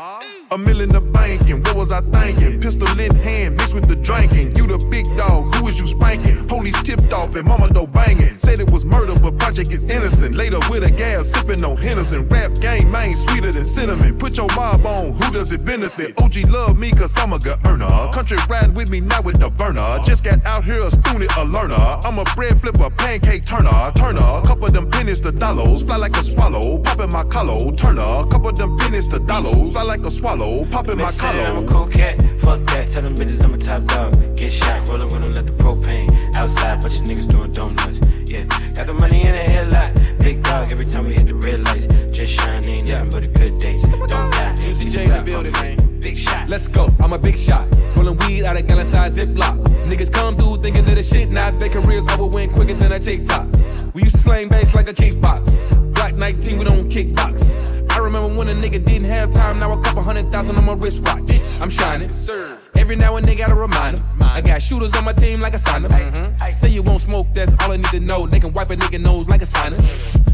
A 0.55 0.57
mill 0.57 0.79
in 0.79 0.87
the 0.87 1.01
banking, 1.01 1.61
what 1.63 1.75
was 1.75 1.91
I 1.91 1.99
thinking? 1.99 2.61
Pistol 2.61 2.87
in 2.97 3.13
hand, 3.13 3.57
mixed 3.57 3.73
with 3.73 3.89
the 3.89 3.95
drinking. 3.97 4.55
You 4.55 4.67
the 4.67 4.79
big 4.89 5.03
dog, 5.17 5.53
who 5.55 5.67
is 5.67 5.77
you 5.77 5.85
spanking? 5.85 6.47
Police 6.47 6.81
tipped 6.83 7.11
off 7.11 7.35
and 7.35 7.45
mama 7.45 7.67
though 7.73 7.85
banging. 7.87 8.39
Said 8.39 8.61
it 8.61 8.71
was 8.71 8.85
murder, 8.85 9.15
but 9.21 9.37
project 9.37 9.73
is 9.73 9.91
innocent. 9.91 10.37
Later 10.37 10.59
with 10.69 10.87
a 10.87 10.91
gas, 10.91 11.27
sipping 11.27 11.61
on 11.65 11.75
Henderson. 11.75 12.25
Rap 12.29 12.53
game, 12.61 12.89
man, 12.89 13.13
sweeter 13.17 13.51
than 13.51 13.65
cinnamon. 13.65 14.17
Put 14.17 14.37
your 14.37 14.47
mob 14.55 14.85
on, 14.85 15.11
who 15.11 15.33
does 15.33 15.51
it 15.51 15.65
benefit? 15.65 16.17
OG 16.23 16.47
love 16.49 16.79
me, 16.79 16.89
cause 16.91 17.11
I'm 17.19 17.33
a 17.33 17.39
good 17.39 17.59
earner. 17.67 17.91
Country 18.13 18.37
riding 18.47 18.73
with 18.73 18.89
me 18.89 19.01
now 19.01 19.21
with 19.23 19.41
the 19.41 19.49
burner. 19.49 19.99
Just 20.05 20.23
got 20.23 20.39
out 20.45 20.63
here 20.63 20.77
a 20.77 20.89
student, 20.89 21.35
a 21.35 21.43
learner. 21.43 21.99
I'm 22.05 22.17
a 22.17 22.23
bread 22.33 22.61
flipper, 22.61 22.89
pancake 22.91 23.43
turner. 23.45 23.91
Turner, 23.93 24.39
couple 24.47 24.67
of 24.67 24.71
them 24.71 24.89
pennies 24.89 25.19
to 25.27 25.33
dollars. 25.33 25.83
Fly 25.83 25.97
like 25.97 26.15
a 26.15 26.23
swallow, 26.23 26.77
pop 26.79 27.01
in 27.01 27.09
my 27.09 27.25
collar. 27.25 27.59
Turner, 27.75 28.23
couple 28.31 28.47
of 28.47 28.55
them 28.55 28.77
pennies 28.77 29.09
to 29.09 29.19
dollars. 29.19 29.73
Fly 29.73 29.83
like 29.83 30.05
a 30.05 30.11
swallow, 30.11 30.44
pop 30.71 30.87
in 30.89 30.97
my 30.97 31.05
Bitch 31.05 31.11
said 31.11 31.35
I'm 31.35 31.65
a 31.65 31.67
cool 31.67 31.87
cat. 31.87 32.21
Fuck 32.39 32.65
that. 32.67 32.87
Tell 32.87 33.01
them 33.01 33.15
bitches 33.15 33.43
I'm 33.43 33.53
a 33.53 33.57
top 33.57 33.83
dog. 33.85 34.37
Get 34.37 34.51
shot, 34.51 34.87
rollin' 34.89 35.09
when 35.09 35.23
I 35.23 35.27
let 35.27 35.45
the 35.45 35.53
propane 35.53 36.09
outside. 36.35 36.81
Bunch 36.81 36.99
of 36.99 37.05
niggas 37.05 37.27
doing 37.27 37.51
donuts. 37.51 37.99
Yeah, 38.29 38.45
got 38.75 38.87
the 38.87 38.93
money 38.93 39.21
in 39.21 39.33
a 39.33 39.45
headlight. 39.53 40.19
Big 40.19 40.43
dog 40.43 40.71
every 40.71 40.85
time 40.85 41.05
we 41.05 41.13
hit 41.13 41.27
the 41.27 41.35
red 41.35 41.63
lights. 41.63 41.87
Just 42.15 42.33
shine, 42.33 42.67
ain't 42.67 42.89
nothing 42.89 43.09
but 43.09 43.23
a 43.23 43.27
good 43.27 43.59
days. 43.59 43.87
Don't 43.87 44.09
die. 44.09 44.55
Juicy 44.55 44.89
J 44.89 45.03
in 45.03 45.09
the 45.09 45.21
building, 45.21 45.51
man. 45.53 45.99
Big 45.99 46.17
shot. 46.17 46.49
Let's 46.49 46.67
go, 46.67 46.93
I'm 46.99 47.13
a 47.13 47.19
big 47.19 47.37
shot. 47.37 47.65
Rolling 47.95 48.17
weed 48.17 48.45
out 48.45 48.59
of 48.59 48.67
gallon 48.67 48.85
size 48.85 49.17
Ziploc. 49.17 49.57
Niggas 49.89 50.11
come 50.11 50.35
through 50.35 50.57
thinking 50.57 50.85
that 50.85 50.95
the 50.95 51.03
shit 51.03 51.29
now. 51.29 51.51
Their 51.51 51.69
careers 51.69 52.07
over 52.09 52.27
went 52.27 52.53
quicker 52.53 52.73
than 52.73 52.91
a 52.91 52.99
TikTok. 52.99 53.47
We 53.93 54.03
used 54.03 54.15
to 54.15 54.21
slang 54.21 54.49
bass 54.49 54.73
like 54.75 54.89
a 54.89 54.93
kickbox. 54.93 55.93
Black 55.93 56.13
19, 56.15 56.57
we 56.57 56.65
don't 56.65 56.89
kickbox. 56.89 57.74
I 57.95 57.99
remember 57.99 58.27
when 58.35 58.49
a 58.49 58.53
nigga 58.53 58.83
didn't 58.83 59.09
have 59.09 59.31
time, 59.31 59.57
now 59.57 59.71
a 59.71 59.81
couple 59.81 60.03
hundred 60.03 60.29
thousand 60.29 60.57
on 60.57 60.65
my 60.65 60.73
wristwatch. 60.73 61.21
I'm 61.61 61.69
shining. 61.69 62.09
Every 62.77 62.97
now 62.97 63.15
and 63.15 63.25
then 63.25 63.37
gotta 63.37 63.55
remind 63.55 63.99
'em. 63.99 64.05
I 64.21 64.41
got 64.41 64.61
shooters 64.61 64.93
on 64.97 65.05
my 65.05 65.13
team 65.13 65.39
like 65.39 65.53
a 65.53 65.57
signer. 65.59 65.87
Mm-hmm. 65.87 66.51
Say 66.51 66.71
you 66.71 66.83
won't 66.83 66.99
smoke, 66.99 67.27
that's 67.33 67.55
all 67.61 67.71
I 67.71 67.77
need 67.77 67.85
to 67.91 68.01
know. 68.01 68.27
They 68.27 68.41
can 68.41 68.51
wipe 68.51 68.69
a 68.69 68.75
nigga 68.75 68.99
nose 68.99 69.29
like 69.29 69.41
a 69.41 69.45
signer. 69.45 69.77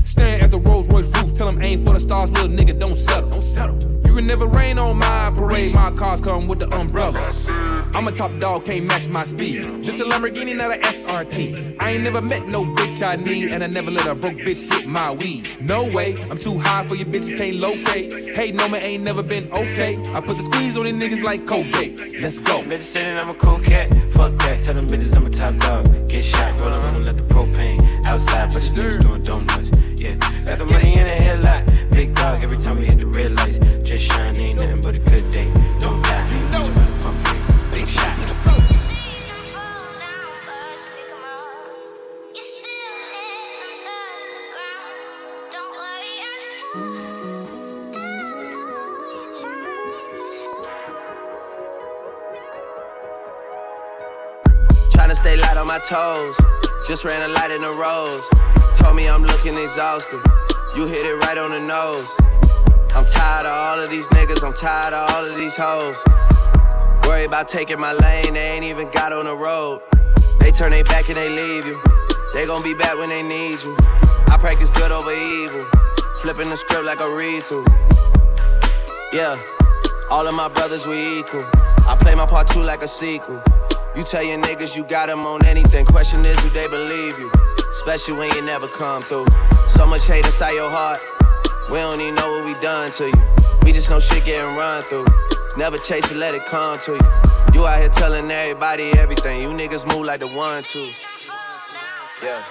Stand 0.04 0.42
at 0.44 0.50
the 0.50 0.58
Rolls 0.58 0.92
Royce 0.92 1.16
roof, 1.16 1.38
tell 1.38 1.38
tell 1.38 1.50
'em 1.50 1.62
aim 1.62 1.86
for 1.86 1.94
the 1.94 2.00
stars, 2.00 2.32
little 2.32 2.50
nigga, 2.50 2.80
don't 2.80 2.96
settle. 2.96 3.30
Don't 3.30 3.44
settle. 3.44 4.01
You 4.12 4.18
can 4.18 4.28
never 4.28 4.46
rain 4.46 4.78
on 4.78 4.98
my 4.98 5.32
parade, 5.38 5.74
my 5.74 5.90
cars 5.92 6.20
come 6.20 6.46
with 6.50 6.60
the 6.60 6.70
umbrellas. 6.76 7.50
I'm 7.96 8.10
a 8.10 8.12
top 8.12 8.38
dog, 8.40 8.66
can't 8.66 8.84
match 8.84 9.08
my 9.08 9.24
speed. 9.24 9.64
This 9.86 10.02
a 10.02 10.04
Lamborghini, 10.04 10.54
not 10.54 10.70
a 10.70 10.80
SRT. 10.80 11.78
I 11.80 11.92
ain't 11.92 12.04
never 12.04 12.22
met 12.22 12.46
no 12.46 12.66
bitch 12.66 13.02
I 13.08 13.16
need, 13.16 13.54
and 13.54 13.64
I 13.64 13.68
never 13.68 13.90
let 13.90 14.08
a 14.08 14.14
broke 14.14 14.36
bitch 14.36 14.70
hit 14.70 14.86
my 14.86 15.12
weed. 15.12 15.50
No 15.62 15.90
way, 15.94 16.14
I'm 16.30 16.38
too 16.38 16.60
high 16.60 16.86
for 16.90 16.96
your 16.96 17.06
bitch, 17.06 17.38
can't 17.38 17.56
locate. 17.56 18.36
Hey, 18.36 18.52
no 18.52 18.68
man 18.68 18.84
ain't 18.84 19.06
never 19.06 19.24
been 19.24 19.50
okay. 19.54 19.98
I 20.14 20.20
put 20.20 20.36
the 20.36 20.44
squeeze 20.44 20.78
on 20.78 20.84
these 20.84 21.02
niggas 21.02 21.24
like 21.24 21.48
Kobe. 21.48 21.96
Let's 22.20 22.40
go. 22.40 22.64
Bitches 22.64 22.82
saying 22.82 23.18
I'm 23.18 23.30
a 23.30 23.34
cool 23.36 23.60
cat. 23.60 23.94
Fuck 24.12 24.38
that. 24.40 24.60
Tell 24.60 24.74
them 24.74 24.88
bitches 24.88 25.16
I'm 25.16 25.26
a 25.26 25.30
top 25.30 25.56
dog. 25.56 26.10
Get 26.10 26.26
shot, 26.26 26.60
roll 26.60 26.74
around 26.74 26.98
and 26.98 27.06
let 27.06 27.16
the 27.16 27.24
propane 27.34 27.80
outside. 28.06 28.52
Bunch 28.52 28.68
of 28.68 28.76
niggas 28.76 29.02
doing 29.04 29.22
donuts. 29.22 29.71
Toes. 55.84 56.36
Just 56.88 57.04
ran 57.04 57.22
a 57.30 57.34
light 57.34 57.52
in 57.52 57.62
the 57.62 57.72
rose. 57.72 58.26
Told 58.78 58.96
me 58.96 59.08
I'm 59.08 59.24
looking 59.24 59.58
exhausted. 59.58 60.22
You 60.76 60.86
hit 60.86 61.06
it 61.06 61.16
right 61.26 61.38
on 61.38 61.52
the 61.52 61.60
nose. 61.60 62.10
I'm 62.96 63.06
tired 63.06 63.46
of 63.46 63.54
all 63.54 63.80
of 63.80 63.90
these 63.90 64.08
niggas. 64.08 64.44
I'm 64.46 64.54
tired 64.54 64.94
of 64.94 65.12
all 65.12 65.26
of 65.26 65.36
these 65.36 65.56
hoes. 65.56 65.98
Worry 67.08 67.26
about 67.26 67.48
taking 67.48 67.80
my 67.80 67.94
lane. 67.94 68.34
They 68.34 68.52
ain't 68.52 68.66
even 68.66 68.90
got 68.92 69.14
on 69.14 69.26
the 69.26 69.36
road. 69.36 69.82
They 70.40 70.52
turn 70.52 70.72
their 70.72 70.84
back 70.84 71.10
and 71.10 71.18
they 71.18 71.30
leave 71.30 71.66
you. 71.66 71.82
They 72.34 72.46
gon' 72.46 72.64
be 72.64 72.74
back 72.74 72.96
when 72.98 73.10
they 73.10 73.24
need 73.24 73.62
you. 73.64 73.76
I 74.28 74.38
practice 74.40 74.70
good 74.70 74.92
over 74.92 75.12
evil. 75.12 75.66
Flipping 76.22 76.50
the 76.50 76.58
script 76.58 76.86
like 76.86 77.00
a 77.00 77.16
read 77.16 77.46
through. 77.46 77.66
Yeah, 79.12 79.38
all 80.10 80.28
of 80.28 80.34
my 80.36 80.48
brothers 80.48 80.86
we 80.86 81.20
equal. 81.20 81.46
I 81.88 81.98
play 82.00 82.16
my 82.16 82.26
part 82.26 82.48
too 82.48 82.64
like 82.64 82.84
a 82.84 82.88
sequel. 82.88 83.42
You 83.96 84.04
tell 84.04 84.24
your 84.24 84.40
niggas 84.40 84.76
you 84.76 84.84
got 84.86 85.08
them 85.08 85.26
on 85.26 85.46
anything. 85.46 85.86
Question 85.86 86.24
is, 86.26 86.42
do 86.42 86.50
they 86.52 86.68
believe 86.68 87.20
you? 87.20 87.30
Especially 87.72 88.14
when 88.14 88.32
you 88.34 88.42
never 88.42 88.68
come 88.68 89.04
through. 89.04 89.28
So 89.70 89.86
much 89.86 90.06
hate 90.08 90.26
inside 90.26 90.52
your 90.52 90.70
heart. 90.70 91.02
We 91.70 91.78
don't 91.78 92.00
even 92.00 92.16
know 92.16 92.32
what 92.32 92.46
we 92.46 92.54
done 92.62 92.92
to 92.94 93.08
you. 93.08 93.24
We 93.64 93.74
just 93.74 93.90
know 93.90 94.00
shit 94.00 94.24
getting 94.24 94.56
run 94.56 94.84
through. 94.84 95.08
Never 95.58 95.78
chase 95.78 96.10
it, 96.10 96.16
let 96.16 96.34
it 96.34 96.46
come 96.46 96.80
to 96.80 96.94
you. 96.94 97.00
You 97.54 97.68
out 97.68 97.80
here 97.82 97.90
telling 97.90 98.32
everybody 98.32 98.92
everything. 98.98 99.42
You 99.42 99.50
niggas 99.50 99.86
move 99.94 100.06
like 100.06 100.22
the 100.22 100.28
one, 100.28 100.64
two. 100.64 100.92
Yeah. 102.24 102.42